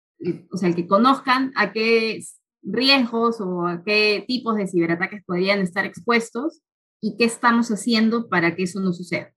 o 0.52 0.58
sea, 0.58 0.74
que 0.74 0.88
conozcan 0.88 1.52
a 1.56 1.74
qué 1.74 2.20
riesgos 2.64 3.42
o 3.42 3.68
a 3.68 3.84
qué 3.84 4.24
tipos 4.28 4.56
de 4.56 4.68
ciberataques 4.68 5.24
podrían 5.26 5.60
estar 5.60 5.86
expuestos 5.86 6.62
y 7.02 7.18
qué 7.18 7.26
estamos 7.26 7.70
haciendo 7.70 8.30
para 8.30 8.56
que 8.56 8.64
eso 8.64 8.80
no 8.80 8.94
suceda. 8.94 9.34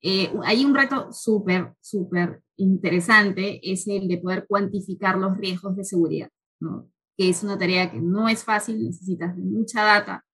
Eh, 0.00 0.32
hay 0.44 0.64
un 0.64 0.74
reto 0.74 1.12
súper, 1.12 1.74
súper 1.80 2.42
interesante, 2.56 3.60
es 3.62 3.86
el 3.88 4.08
de 4.08 4.18
poder 4.18 4.46
cuantificar 4.46 5.18
los 5.18 5.36
riesgos 5.36 5.76
de 5.76 5.84
seguridad, 5.84 6.30
¿no? 6.60 6.90
que 7.16 7.28
es 7.28 7.42
una 7.42 7.58
tarea 7.58 7.90
que 7.90 8.00
no 8.00 8.28
es 8.28 8.44
fácil, 8.44 8.82
necesitas 8.82 9.36
mucha 9.36 9.82
data, 9.82 10.24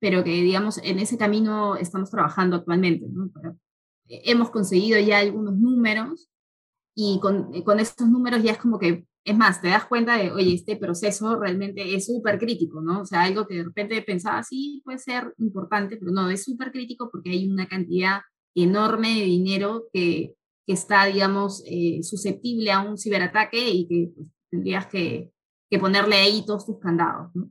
pero 0.00 0.22
que, 0.24 0.30
digamos, 0.30 0.78
en 0.78 1.00
ese 1.00 1.18
camino 1.18 1.76
estamos 1.76 2.10
trabajando 2.10 2.56
actualmente. 2.56 3.06
¿no? 3.08 3.26
Eh, 3.26 3.54
hemos 4.10 4.50
conseguido 4.50 4.98
ya 5.00 5.18
algunos 5.18 5.56
números 5.56 6.28
y 6.94 7.18
con, 7.20 7.54
eh, 7.54 7.64
con 7.64 7.78
números 8.10 8.42
ya 8.42 8.52
es 8.52 8.58
como 8.58 8.78
que, 8.78 9.06
es 9.24 9.36
más, 9.36 9.60
te 9.60 9.68
das 9.68 9.84
cuenta 9.84 10.16
de, 10.16 10.32
oye, 10.32 10.54
este 10.54 10.76
proceso 10.76 11.36
realmente 11.36 11.94
es 11.94 12.06
súper 12.06 12.38
crítico, 12.38 12.80
¿no? 12.80 13.02
O 13.02 13.06
sea, 13.06 13.22
algo 13.22 13.46
que 13.46 13.56
de 13.56 13.64
repente 13.64 14.02
pensaba, 14.02 14.42
sí, 14.42 14.82
puede 14.84 14.98
ser 14.98 15.34
importante, 15.38 15.96
pero 15.96 16.10
no, 16.10 16.28
es 16.30 16.44
súper 16.44 16.72
crítico 16.72 17.10
porque 17.10 17.30
hay 17.30 17.48
una 17.48 17.68
cantidad 17.68 18.20
enorme 18.54 19.20
de 19.20 19.24
dinero 19.24 19.84
que, 19.92 20.34
que 20.66 20.72
está, 20.72 21.06
digamos, 21.06 21.62
eh, 21.66 22.02
susceptible 22.02 22.72
a 22.72 22.80
un 22.80 22.98
ciberataque 22.98 23.70
y 23.70 23.86
que 23.86 24.12
pues, 24.14 24.28
tendrías 24.50 24.86
que, 24.86 25.32
que, 25.70 25.78
ponerle 25.78 26.16
ahí 26.16 26.44
todos 26.44 26.66
tus 26.66 26.78
candados. 26.80 27.30
¿no? 27.34 27.50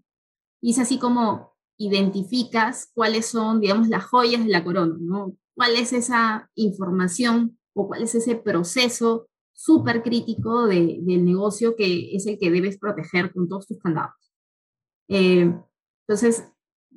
Y 0.61 0.71
es 0.71 0.79
así 0.79 0.99
como 0.99 1.55
identificas 1.77 2.91
cuáles 2.93 3.27
son, 3.27 3.61
digamos, 3.61 3.87
las 3.87 4.05
joyas 4.05 4.43
de 4.43 4.51
la 4.51 4.63
corona, 4.63 4.97
¿no? 4.99 5.35
¿Cuál 5.59 5.75
es 5.75 5.91
esa 5.91 6.49
información 6.55 7.59
o 7.73 7.89
cuál 7.89 8.03
es 8.03 8.15
ese 8.15 8.37
proceso 8.37 9.27
súper 9.51 10.03
crítico 10.03 10.67
de, 10.67 10.99
del 11.01 11.25
negocio 11.25 11.75
que 11.75 12.15
es 12.15 12.25
el 12.27 12.39
que 12.39 12.49
debes 12.49 12.77
proteger 12.77 13.33
con 13.33 13.49
todos 13.49 13.67
tus 13.67 13.77
candados? 13.77 14.31
Eh, 15.09 15.53
entonces, 16.07 16.45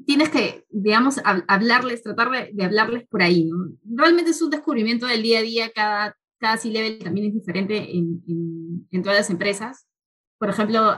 tienes 0.07 0.29
que, 0.29 0.64
digamos, 0.70 1.20
hablarles, 1.25 2.05
tratar 2.05 2.53
de, 2.53 2.64
hablarles 2.64 3.05
por 3.09 3.22
ahí, 3.22 3.46
¿no? 3.46 3.57
Realmente 3.85 4.31
es 4.31 4.40
un 4.40 4.51
descubrimiento 4.51 5.07
del 5.07 5.25
día 5.25 5.40
a 5.40 5.42
día, 5.42 5.72
cada, 5.75 6.16
cada 6.38 6.57
C-Level 6.57 7.01
también 7.01 7.27
es 7.27 7.35
diferente 7.35 7.79
en, 7.79 8.22
en, 8.29 8.87
en, 8.92 9.03
todas 9.03 9.18
las 9.18 9.31
empresas. 9.31 9.88
Por 10.38 10.51
ejemplo, 10.51 10.96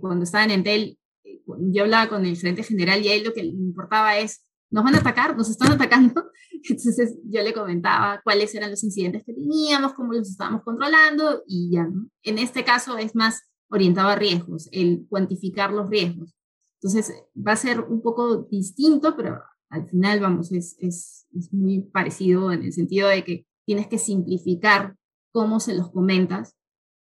cuando 0.00 0.22
estaba 0.22 0.44
en 0.44 0.52
Entel, 0.52 0.96
eh, 1.24 1.42
yo 1.72 1.82
hablaba 1.82 2.08
con 2.08 2.24
el 2.24 2.36
gerente 2.36 2.62
general 2.62 3.04
y 3.04 3.08
a 3.08 3.14
él 3.14 3.24
lo 3.24 3.32
que 3.32 3.42
le 3.42 3.48
importaba 3.48 4.16
es, 4.16 4.48
¿nos 4.70 4.84
van 4.84 4.94
a 4.94 4.98
atacar? 4.98 5.36
¿Nos 5.36 5.50
están 5.50 5.72
atacando? 5.72 6.30
Entonces 6.68 7.18
yo 7.24 7.42
le 7.42 7.52
comentaba 7.52 8.20
cuáles 8.22 8.54
eran 8.54 8.70
los 8.70 8.84
incidentes 8.84 9.24
que 9.24 9.34
teníamos, 9.34 9.94
cómo 9.94 10.12
los 10.12 10.28
estábamos 10.28 10.62
controlando 10.62 11.42
y 11.46 11.70
ya. 11.72 11.88
En 12.22 12.38
este 12.38 12.64
caso 12.64 12.98
es 12.98 13.14
más 13.14 13.42
orientado 13.68 14.08
a 14.08 14.16
riesgos, 14.16 14.68
el 14.72 15.06
cuantificar 15.08 15.72
los 15.72 15.88
riesgos. 15.88 16.34
Entonces, 16.82 17.14
va 17.36 17.52
a 17.52 17.56
ser 17.56 17.80
un 17.80 18.00
poco 18.00 18.48
distinto, 18.50 19.16
pero 19.16 19.42
al 19.68 19.88
final, 19.88 20.20
vamos, 20.20 20.50
es, 20.50 20.76
es, 20.80 21.26
es 21.36 21.52
muy 21.52 21.80
parecido 21.80 22.52
en 22.52 22.64
el 22.64 22.72
sentido 22.72 23.08
de 23.08 23.22
que 23.22 23.46
tienes 23.64 23.86
que 23.86 23.98
simplificar 23.98 24.96
cómo 25.32 25.60
se 25.60 25.74
los 25.74 25.90
comentas, 25.90 26.56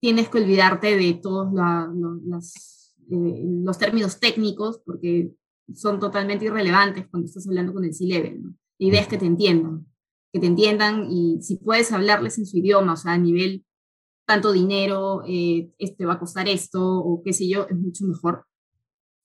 tienes 0.02 0.30
que 0.30 0.40
olvidarte 0.40 0.98
de 0.98 1.14
todos 1.14 1.54
los, 1.54 2.96
eh, 3.12 3.44
los 3.64 3.78
términos 3.78 4.20
técnicos, 4.20 4.82
porque 4.86 5.32
son 5.74 6.00
totalmente 6.00 6.46
irrelevantes 6.46 7.08
cuando 7.10 7.28
estás 7.28 7.48
hablando 7.48 7.74
con 7.74 7.84
el 7.84 7.94
C-Level. 7.94 8.42
¿no? 8.42 8.56
La 8.80 8.88
idea 8.88 9.02
es 9.02 9.08
que 9.08 9.18
te 9.18 9.26
entiendan, 9.26 9.86
que 10.32 10.40
te 10.40 10.48
entiendan 10.48 11.10
y 11.10 11.42
si 11.42 11.58
puedes 11.58 11.92
hablarles 11.92 12.38
en 12.38 12.46
su 12.46 12.58
idioma, 12.58 12.94
o 12.94 12.98
sea, 12.98 13.14
a 13.14 13.18
nivel 13.18 13.66
tanto 14.26 14.52
dinero, 14.52 15.24
eh, 15.28 15.72
este 15.80 16.06
va 16.06 16.14
a 16.14 16.20
costar 16.20 16.48
esto, 16.48 16.82
o 16.82 17.22
qué 17.24 17.34
sé 17.34 17.50
yo, 17.50 17.68
es 17.68 17.78
mucho 17.78 18.06
mejor 18.06 18.46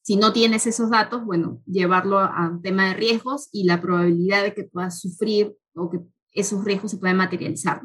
si 0.04 0.16
no 0.16 0.34
tienes 0.34 0.66
esos 0.66 0.90
datos, 0.90 1.24
bueno, 1.24 1.62
llevarlo 1.64 2.18
a 2.18 2.50
un 2.50 2.60
tema 2.60 2.88
de 2.88 2.94
riesgos 2.94 3.48
y 3.52 3.64
la 3.64 3.80
probabilidad 3.80 4.42
de 4.42 4.54
que 4.54 4.64
puedas 4.64 5.00
sufrir 5.00 5.56
o 5.74 5.90
que 5.90 6.00
esos 6.32 6.62
riesgos 6.62 6.90
se 6.90 6.98
puedan 6.98 7.16
materializar. 7.16 7.80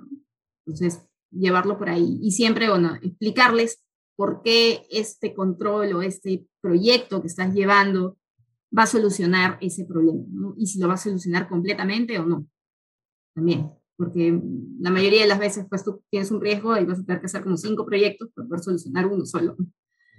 Entonces, 0.66 1.00
llevarlo 1.32 1.78
por 1.78 1.88
ahí. 1.90 2.20
Y 2.22 2.32
siempre, 2.32 2.70
bueno, 2.70 2.96
explicarles 3.02 3.82
por 4.18 4.42
qué 4.44 4.86
este 4.92 5.34
control 5.34 5.94
o 5.94 6.02
este 6.02 6.46
proyecto 6.60 7.22
que 7.22 7.28
estás 7.28 7.54
llevando 7.54 8.18
va 8.78 8.84
a 8.84 8.88
solucionar 8.88 9.58
ese 9.62 9.86
problema, 9.86 10.24
¿no? 10.30 10.54
Y 10.58 10.68
si 10.68 10.80
lo 10.80 10.88
va 10.88 10.94
a 10.96 10.98
solucionar 10.98 11.48
completamente 11.48 12.20
o 12.20 12.26
no. 12.26 12.48
También, 13.34 13.72
porque 13.98 14.40
la 14.80 14.92
mayoría 14.92 15.22
de 15.22 15.28
las 15.28 15.40
veces, 15.40 15.66
pues 15.70 15.84
tú 15.84 16.02
tienes 16.10 16.32
un 16.32 16.42
riesgo 16.42 16.78
y 16.78 16.86
vas 16.86 17.00
a 17.00 17.04
tener 17.04 17.20
que 17.20 17.28
hacer 17.28 17.44
como 17.44 17.58
cinco 17.58 17.86
proyectos 17.86 18.30
para 18.34 18.48
poder 18.48 18.64
solucionar 18.64 19.08
uno 19.08 19.26
solo. 19.26 19.56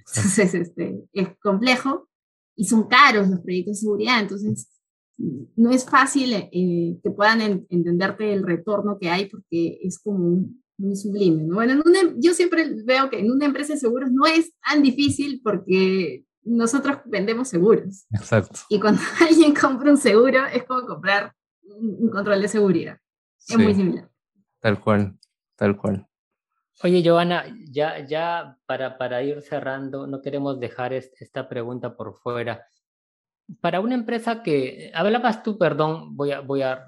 Entonces, 0.07 0.55
este, 0.55 1.05
es 1.13 1.29
complejo 1.39 2.09
y 2.57 2.65
son 2.65 2.89
caros 2.89 3.29
los 3.29 3.41
proyectos 3.41 3.77
de 3.77 3.81
seguridad. 3.81 4.21
Entonces, 4.21 4.69
no 5.57 5.71
es 5.71 5.85
fácil 5.85 6.33
eh, 6.33 6.99
que 7.03 7.11
puedan 7.11 7.67
entenderte 7.69 8.33
el 8.33 8.43
retorno 8.43 8.99
que 8.99 9.11
hay 9.11 9.29
porque 9.29 9.79
es 9.83 9.99
como 9.99 10.47
muy 10.79 10.97
sublime. 10.97 11.45
Bueno, 11.45 11.83
yo 12.17 12.33
siempre 12.33 12.71
veo 12.85 13.11
que 13.11 13.21
en 13.21 13.31
una 13.31 13.47
empresa 13.47 13.75
de 13.75 13.81
seguros 13.81 14.11
no 14.11 14.27
es 14.27 14.53
tan 14.67 14.83
difícil 14.83 15.41
porque 15.45 16.25
nosotros 16.42 16.98
vendemos 17.05 17.48
seguros. 17.48 18.07
Exacto. 18.12 18.61
Y 18.68 18.81
cuando 18.81 19.00
alguien 19.20 19.55
compra 19.55 19.90
un 19.90 19.98
seguro 19.98 20.46
es 20.46 20.64
como 20.64 20.87
comprar 20.87 21.35
un, 21.62 22.11
control 22.11 22.42
de 22.42 22.48
seguridad. 22.48 22.98
Es 23.48 23.57
muy 23.57 23.74
similar. 23.74 24.09
Tal 24.61 24.81
cual, 24.81 25.18
tal 25.57 25.76
cual. 25.76 26.07
Oye, 26.83 27.03
Joana, 27.05 27.44
ya, 27.70 28.05
ya 28.07 28.57
para, 28.66 28.96
para 28.96 29.22
ir 29.22 29.42
cerrando, 29.42 30.07
no 30.07 30.22
queremos 30.22 30.59
dejar 30.59 30.92
esta 30.94 31.48
pregunta 31.48 31.94
por 31.94 32.14
fuera. 32.14 32.66
Para 33.61 33.81
una 33.81 33.94
empresa 33.94 34.42
que, 34.42 34.90
hablabas 34.94 35.42
tú, 35.42 35.59
perdón, 35.59 36.16
voy 36.16 36.33
a, 36.33 36.40
voy 36.40 36.62
a 36.62 36.87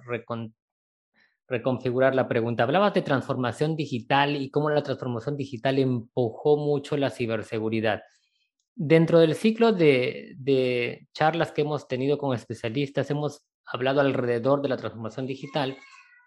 reconfigurar 1.46 2.14
la 2.14 2.28
pregunta. 2.28 2.62
Hablabas 2.62 2.94
de 2.94 3.02
transformación 3.02 3.76
digital 3.76 4.36
y 4.36 4.50
cómo 4.50 4.70
la 4.70 4.82
transformación 4.82 5.36
digital 5.36 5.78
empujó 5.78 6.56
mucho 6.56 6.96
la 6.96 7.10
ciberseguridad. 7.10 8.02
Dentro 8.74 9.18
del 9.20 9.34
ciclo 9.34 9.72
de, 9.72 10.34
de 10.38 11.06
charlas 11.12 11.52
que 11.52 11.62
hemos 11.62 11.86
tenido 11.88 12.18
con 12.18 12.34
especialistas, 12.34 13.10
hemos 13.10 13.42
hablado 13.66 14.00
alrededor 14.00 14.62
de 14.62 14.68
la 14.68 14.76
transformación 14.76 15.26
digital 15.26 15.76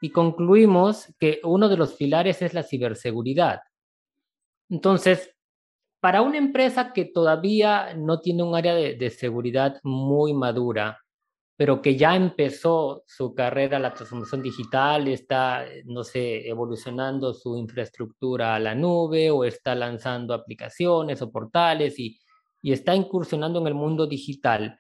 y 0.02 0.12
concluimos 0.12 1.14
que 1.20 1.40
uno 1.44 1.70
de 1.70 1.78
los 1.78 1.94
pilares 1.94 2.42
es 2.42 2.54
la 2.54 2.64
ciberseguridad. 2.64 3.62
Entonces, 4.70 5.36
para 6.00 6.22
una 6.22 6.38
empresa 6.38 6.94
que 6.94 7.06
todavía 7.06 7.96
no 7.96 8.20
tiene 8.20 8.44
un 8.44 8.56
área 8.56 8.76
de, 8.76 9.10
seguridad 9.10 9.80
muy 9.84 10.34
madura, 10.34 11.00
pero 11.58 11.82
que 11.82 11.96
ya 11.96 12.16
empezó 12.16 13.04
su 13.08 13.34
carrera, 13.34 13.80
la 13.80 13.94
transformación 13.94 14.44
digital, 14.44 15.08
está, 15.08 15.66
no 15.86 16.04
sé, 16.04 16.48
evolucionando 16.48 17.34
su 17.34 17.58
infraestructura 17.58 18.56
a 18.56 18.60
la 18.60 18.76
nube 18.76 19.32
o 19.32 19.46
está 19.46 19.74
lanzando 19.74 20.34
aplicaciones 20.34 21.22
o 21.24 21.32
portales 21.32 21.98
y, 21.98 22.20
está 22.72 22.96
incursionando 22.96 23.60
en 23.60 23.68
el 23.68 23.74
mundo 23.76 24.08
digital 24.08 24.80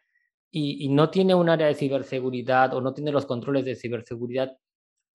y, 0.52 0.86
y, 0.86 0.89
no 0.89 1.10
tiene 1.10 1.36
un 1.36 1.50
área 1.50 1.67
de 1.67 1.76
ciberseguridad 1.76 2.74
o 2.74 2.82
no 2.82 2.93
tiene 2.93 3.12
los 3.12 3.26
controles 3.26 3.65
de 3.65 3.76
ciberseguridad, 3.76 4.58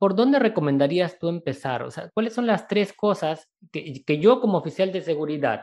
¿por 0.01 0.15
dónde 0.15 0.39
recomendarías 0.39 1.19
tú 1.19 1.29
empezar? 1.29 1.83
O 1.83 1.91
sea, 1.91 2.11
¿cuáles 2.15 2.33
son 2.33 2.47
las 2.47 2.67
tres 2.67 2.93
cosas 2.93 3.49
que, 3.71 4.03
que 4.05 4.19
yo 4.19 4.41
como 4.41 4.59
oficial 4.59 4.93
de 4.93 5.03
seguridad 5.03 5.63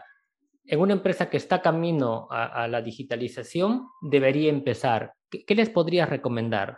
en 0.63 0.79
una 0.79 0.93
empresa 0.93 1.29
que 1.29 1.37
está 1.37 1.61
camino 1.61 2.27
a, 2.29 2.67
la 2.67 2.81
digitalización 2.81 3.87
debería 4.01 4.49
empezar? 4.49 5.13
¿Qué, 5.29 5.55
les 5.55 5.69
podrías 5.69 6.07
recomendar? 6.07 6.77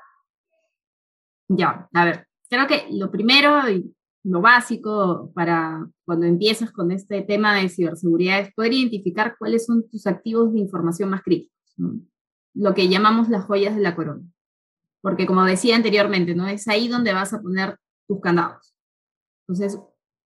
Ya, 1.49 1.89
a 1.93 2.05
ver, 2.05 2.27
creo 2.49 2.65
que 2.65 2.85
lo 2.91 3.11
primero 3.11 3.69
y 3.69 3.93
lo 4.23 4.41
básico 4.41 5.31
para 5.33 5.87
cuando 6.05 6.25
empiezas 6.25 6.71
con 6.71 6.91
este 6.91 7.21
tema 7.21 7.55
de 7.55 7.69
ciberseguridad 7.69 8.39
es 8.39 8.53
poder 8.53 8.73
identificar 8.73 9.35
cuáles 9.37 9.65
son 9.65 9.87
tus 9.89 10.07
activos 10.07 10.53
de 10.53 10.59
información 10.59 11.09
más 11.09 11.21
críticos, 11.23 11.55
lo 12.53 12.73
que 12.73 12.89
llamamos 12.89 13.29
las 13.29 13.45
joyas 13.45 13.75
de 13.75 13.81
la 13.81 13.95
corona 13.95 14.23
porque 15.01 15.25
como 15.25 15.45
decía 15.45 15.75
anteriormente, 15.75 16.35
¿no? 16.35 16.47
Es 16.47 16.67
ahí 16.67 16.87
donde 16.87 17.13
vas 17.13 17.33
a 17.33 17.41
poner 17.41 17.77
tus 18.07 18.19
candados. 18.19 18.73
Entonces, 19.47 19.79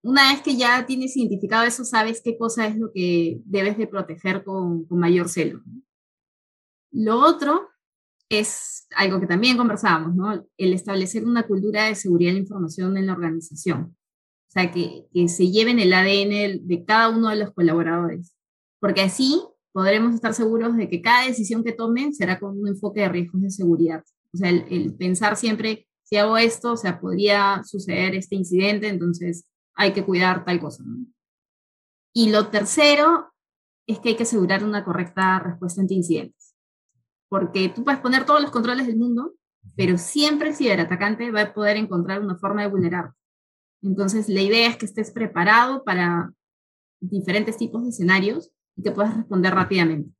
una 0.02 0.32
vez 0.32 0.41
que 0.41 0.58
ya 0.58 0.86
tienes 0.86 1.15
identificado 1.15 1.63
eso, 1.63 1.84
sabes 1.84 2.22
qué 2.24 2.38
cosa 2.38 2.67
es 2.67 2.78
lo 2.78 2.91
que 2.91 3.41
debes 3.46 3.78
de 3.78 3.88
proteger 3.88 4.43
con, 4.43 4.86
con 4.86 5.00
mayor 5.00 5.30
celo. 5.30 5.62
Lo 6.91 7.19
otro 7.19 7.69
es 8.29 8.88
algo 8.95 9.19
que 9.19 9.27
también 9.27 9.57
conversábamos, 9.57 10.15
¿no? 10.15 10.45
El 10.57 10.73
establecer 10.73 11.25
una 11.25 11.43
cultura 11.43 11.86
de 11.86 11.95
seguridad 11.95 12.31
de 12.31 12.36
la 12.36 12.41
información 12.41 12.97
en 12.97 13.07
la 13.07 13.13
organización. 13.13 13.95
O 14.47 14.51
sea, 14.53 14.71
que, 14.71 15.05
que 15.13 15.27
se 15.27 15.49
lleven 15.49 15.79
el 15.79 15.93
ADN 15.93 16.67
de 16.67 16.83
cada 16.86 17.09
uno 17.09 17.29
de 17.29 17.38
los 17.38 17.51
colaboradores. 17.53 18.36
Porque 18.79 19.01
así 19.01 19.41
podremos 19.73 20.13
estar 20.13 20.33
seguros 20.33 20.77
de 20.77 20.88
que 20.88 21.01
cada 21.01 21.27
decisión 21.27 21.63
que 21.63 21.73
tomen 21.73 22.13
será 22.13 22.39
con 22.39 22.57
un 22.59 22.67
enfoque 22.67 23.01
de 23.01 23.09
riesgos 23.09 23.41
de 23.41 23.49
seguridad. 23.49 24.03
O 24.33 24.38
sea, 24.38 24.49
el, 24.49 24.95
pensar 24.95 25.36
siempre, 25.36 25.88
si 26.03 26.17
hago 26.17 26.38
esto, 26.38 26.73
o 26.73 26.77
sea, 26.77 26.99
podría 26.99 27.62
suceder 27.65 28.15
este 28.15 28.36
incidente, 28.36 28.88
entonces 28.88 29.45
hay 29.75 29.93
que 29.93 30.05
cuidar 30.05 30.45
tal 30.45 30.59
cosa. 30.59 30.83
Y 32.13 32.29
lo 32.29 32.49
tercero 32.49 33.31
es 33.88 33.99
que 33.99 34.09
hay 34.09 34.15
que 34.15 34.23
asegurar 34.23 34.63
una 34.63 34.86
correcta 34.86 35.39
respuesta 35.39 35.81
ante 35.81 35.95
incidentes. 35.95 36.42
Porque 37.34 37.69
tú 37.69 37.84
puedes 37.84 38.00
poner 38.00 38.26
todos 38.26 38.41
los 38.41 38.52
controles 38.52 38.86
del 38.86 38.98
mundo, 38.98 39.34
pero 39.76 39.98
siempre 39.98 40.50
el 40.50 40.56
ciberatacante 40.56 41.32
va 41.32 41.41
a 41.41 41.54
poder 41.54 41.78
encontrar 41.78 42.22
una 42.22 42.38
forma 42.38 42.62
de 42.62 42.69
vulnerar. 42.69 43.12
Entonces, 43.82 44.30
la 44.30 44.41
idea 44.41 44.69
es 44.69 44.78
que 44.78 44.86
estés 44.86 45.12
preparado 45.12 45.84
para 45.84 46.32
diferentes 47.00 47.58
tipos 47.58 47.84
de 47.84 47.89
escenarios 47.89 48.52
y 48.76 48.84
que 48.84 48.91
puedas 48.91 49.17
responder 49.17 49.54
rápidamente. 49.54 50.12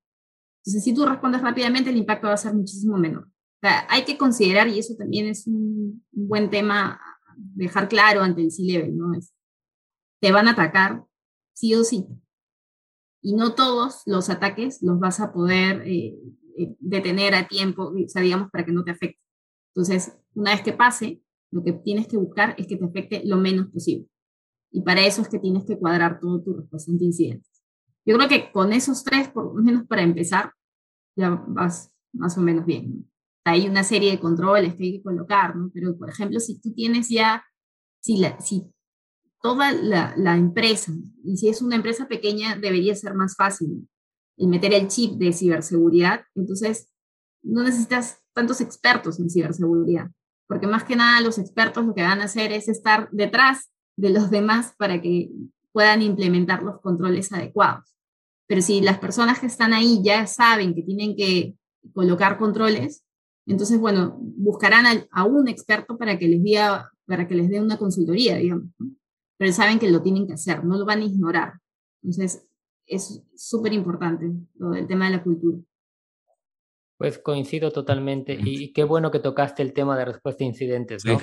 Entonces, 0.62 0.84
si 0.84 0.93
tú 0.93 1.06
respondes 1.06 1.41
rápidamente, 1.41 1.91
el 1.91 1.97
impacto 1.97 2.28
va 2.28 2.34
a 2.34 2.38
ser 2.38 2.56
muchísimo 2.56 2.97
menor 2.97 3.28
hay 3.63 4.04
que 4.06 4.17
considerar, 4.17 4.67
y 4.67 4.80
eso 4.80 4.95
también 4.95 5.28
es 5.28 5.47
un, 5.47 6.06
buen 6.12 6.49
tema 6.49 6.99
dejar 7.36 7.88
claro 7.88 8.21
ante 8.21 8.41
el 8.41 8.52
C-Level, 8.52 8.95
¿no? 8.95 9.13
Es, 9.13 9.34
te 10.21 10.32
van 10.32 10.47
a 10.47 10.52
atacar 10.52 11.06
sí 11.54 11.73
o 11.76 11.84
sí. 11.84 12.06
Y 13.21 13.36
no 13.36 13.56
todos 13.56 14.02
los 14.06 14.30
ataques 14.30 14.82
los 14.82 14.99
vas 14.99 15.19
a 15.19 15.32
poder 15.32 15.82
eh, 15.88 16.15
detener 16.79 17.35
a 17.35 17.47
tiempo, 17.47 17.93
o 17.93 18.07
sea, 18.07 18.21
digamos, 18.21 18.49
para 18.51 18.65
que 18.65 18.71
no 18.71 18.83
te 18.83 18.91
afecte. 18.91 19.19
Entonces, 19.75 20.17
una 20.33 20.51
vez 20.51 20.61
que 20.61 20.73
pase, 20.73 21.21
lo 21.51 21.63
que 21.63 21.73
tienes 21.73 22.07
que 22.07 22.17
buscar 22.17 22.55
es 22.57 22.67
que 22.67 22.77
te 22.77 22.85
afecte 22.85 23.21
lo 23.25 23.37
menos 23.37 23.67
posible. 23.67 24.07
Y 24.71 24.81
para 24.81 25.05
eso 25.05 25.21
es 25.21 25.29
que 25.29 25.39
tienes 25.39 25.65
que 25.65 25.77
cuadrar 25.77 26.19
todo 26.19 26.41
tu 26.41 26.53
respuesta 26.53 26.91
ante 26.91 27.05
incidentes. 27.05 27.63
Yo 28.05 28.15
creo 28.17 28.27
que 28.27 28.51
con 28.51 28.73
esos 28.73 29.03
tres, 29.03 29.29
por 29.29 29.55
lo 29.55 29.61
menos 29.61 29.85
para 29.87 30.01
empezar, 30.01 30.51
ya 31.15 31.29
vas 31.47 31.91
más 32.11 32.37
o 32.37 32.41
menos 32.41 32.65
bien 32.65 33.07
hay 33.45 33.67
una 33.67 33.83
serie 33.83 34.11
de 34.11 34.19
controles 34.19 34.75
que 34.75 34.83
hay 34.83 34.91
que 34.93 35.03
colocar, 35.03 35.55
¿no? 35.55 35.69
Pero, 35.73 35.97
por 35.97 36.09
ejemplo, 36.09 36.39
si 36.39 36.59
tú 36.59 36.73
tienes 36.73 37.09
ya, 37.09 37.43
si, 37.99 38.23
si 38.39 38.63
toda 39.41 39.73
la, 39.73 40.35
empresa, 40.35 40.93
y 41.23 41.37
si 41.37 41.49
es 41.49 41.61
una 41.61 41.75
empresa 41.75 42.07
pequeña, 42.07 42.55
debería 42.55 42.95
ser 42.95 43.15
más 43.15 43.35
fácil 43.35 43.87
el 44.37 44.47
meter 44.47 44.73
el 44.73 44.87
chip 44.87 45.13
de 45.13 45.33
ciberseguridad, 45.33 46.21
entonces 46.35 46.89
no 47.43 47.63
necesitas 47.63 48.19
tantos 48.33 48.61
expertos 48.61 49.19
en 49.19 49.29
ciberseguridad, 49.29 50.09
porque 50.47 50.67
más 50.67 50.83
que 50.83 50.95
nada 50.95 51.21
los 51.21 51.37
expertos 51.37 51.85
lo 51.85 51.93
que 51.93 52.01
van 52.03 52.21
a 52.21 52.25
hacer 52.25 52.51
es 52.51 52.67
estar 52.67 53.09
detrás 53.11 53.71
de 53.95 54.09
los 54.09 54.29
demás 54.29 54.73
para 54.77 55.01
que 55.01 55.29
puedan 55.71 56.01
implementar 56.01 56.63
los 56.63 56.79
controles 56.81 57.31
adecuados. 57.31 57.93
Pero 58.47 58.61
si 58.61 58.81
las 58.81 58.99
personas 58.99 59.39
que 59.39 59.47
están 59.47 59.73
ahí 59.73 60.01
ya 60.03 60.27
saben 60.27 60.75
que 60.75 60.83
tienen 60.83 61.15
que 61.15 61.55
colocar 61.93 62.37
controles, 62.37 63.03
entonces, 63.45 63.79
bueno, 63.79 64.17
buscarán 64.19 65.05
a, 65.11 65.25
un 65.25 65.47
experto 65.47 65.97
para 65.97 66.17
que 66.17 66.27
les 66.27 66.41
diga, 66.41 66.91
para 67.05 67.27
que 67.27 67.35
les 67.35 67.49
dé 67.49 67.59
una 67.59 67.77
consultoría, 67.77 68.37
digamos. 68.37 68.69
Pero 69.37 69.51
saben 69.51 69.79
que 69.79 69.91
lo 69.91 70.01
tienen 70.01 70.27
que 70.27 70.33
hacer, 70.33 70.63
no 70.63 70.77
lo 70.77 70.85
van 70.85 71.01
a 71.01 71.05
ignorar. 71.05 71.53
Entonces, 72.01 72.47
es 72.85 73.23
súper 73.35 73.73
importante 73.73 74.31
lo 74.55 74.71
del 74.71 74.87
tema 74.87 75.05
de 75.05 75.17
la 75.17 75.23
cultura. 75.23 75.57
Pues 76.97 77.19
coincido 77.19 77.71
totalmente 77.71 78.37
y, 78.39 78.71
qué 78.71 78.83
bueno 78.83 79.11
que 79.11 79.19
tocaste 79.19 79.61
el 79.61 79.73
tema 79.73 79.97
de 79.97 80.05
respuesta 80.05 80.43
a 80.43 80.47
incidentes, 80.47 81.03
¿no? 81.05 81.19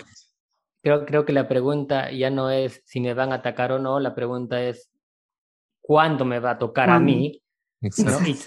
Creo, 0.82 1.04
creo 1.06 1.24
que 1.24 1.32
la 1.32 1.48
pregunta 1.48 2.10
ya 2.10 2.30
no 2.30 2.50
es 2.50 2.82
si 2.86 3.00
me 3.00 3.14
van 3.14 3.32
a 3.32 3.36
atacar 3.36 3.72
o 3.72 3.78
no, 3.78 4.00
la 4.00 4.14
pregunta 4.14 4.62
es 4.62 4.90
cuándo 5.80 6.24
me 6.24 6.38
va 6.38 6.52
a 6.52 6.58
tocar 6.58 6.90
a 6.90 6.98
mí. 6.98 7.42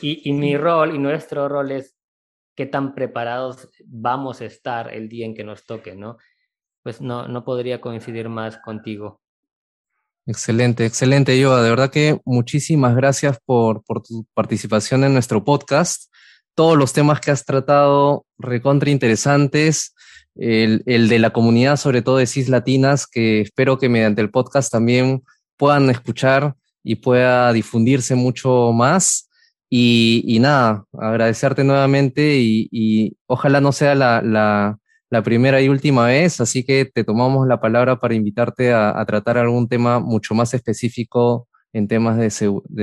Y, 0.01 0.29
y, 0.29 0.33
mi 0.33 0.55
rol 0.57 0.95
y 0.95 0.99
nuestro 0.99 1.49
rol 1.49 1.71
es 1.71 1.97
qué 2.55 2.67
tan 2.67 2.93
preparados 2.93 3.67
vamos 3.85 4.41
a 4.41 4.45
estar 4.45 4.93
el 4.93 5.09
día 5.09 5.25
en 5.25 5.33
que 5.33 5.43
nos 5.43 5.65
toque, 5.65 5.95
¿no? 5.95 6.17
Pues 6.83 7.01
no, 7.01 7.27
no 7.27 7.43
podría 7.43 7.81
coincidir 7.81 8.29
más 8.29 8.59
contigo. 8.59 9.22
Excelente, 10.25 10.85
excelente, 10.85 11.37
Yoa. 11.39 11.61
De 11.61 11.69
verdad 11.69 11.91
que 11.91 12.19
muchísimas 12.25 12.95
gracias 12.95 13.37
por, 13.45 13.83
por 13.83 14.01
tu 14.01 14.25
participación 14.33 15.03
en 15.03 15.13
nuestro 15.13 15.43
podcast. 15.43 16.11
Todos 16.55 16.77
los 16.77 16.93
temas 16.93 17.19
que 17.19 17.31
has 17.31 17.45
tratado, 17.45 18.25
recontra 18.37 18.89
interesantes. 18.89 19.93
El, 20.35 20.81
el, 20.87 21.09
de 21.09 21.19
la 21.19 21.31
comunidad, 21.31 21.77
sobre 21.77 22.01
todo 22.01 22.17
de 22.17 22.25
CIS 22.25 22.49
Latinas, 22.49 23.05
que 23.05 23.41
espero 23.41 23.77
que 23.77 23.87
mediante 23.87 24.21
el 24.21 24.31
podcast 24.31 24.71
también 24.71 25.21
puedan 25.57 25.89
escuchar 25.91 26.55
y 26.83 26.95
pueda 26.95 27.53
difundirse 27.53 28.15
mucho 28.15 28.71
más. 28.73 29.29
Y, 29.75 30.37
nada, 30.39 30.85
agradecerte 30.93 31.63
nuevamente 31.63 32.37
y, 32.39 33.17
ojalá 33.25 33.59
no 33.59 33.71
sea 33.71 33.95
la, 33.95 34.77
primera 35.21 35.61
y 35.61 35.69
última 35.69 36.07
vez, 36.07 36.41
así 36.41 36.63
que 36.63 36.85
te 36.85 37.03
tomamos 37.03 37.47
la 37.47 37.59
palabra 37.59 37.99
para 37.99 38.15
invitarte 38.15 38.73
a, 38.73 39.03
tratar 39.05 39.37
algún 39.37 39.67
tema 39.67 39.99
mucho 39.99 40.33
más 40.33 40.53
específico 40.53 41.47
en 41.73 41.87
temas 41.87 42.17
de, 42.17 42.29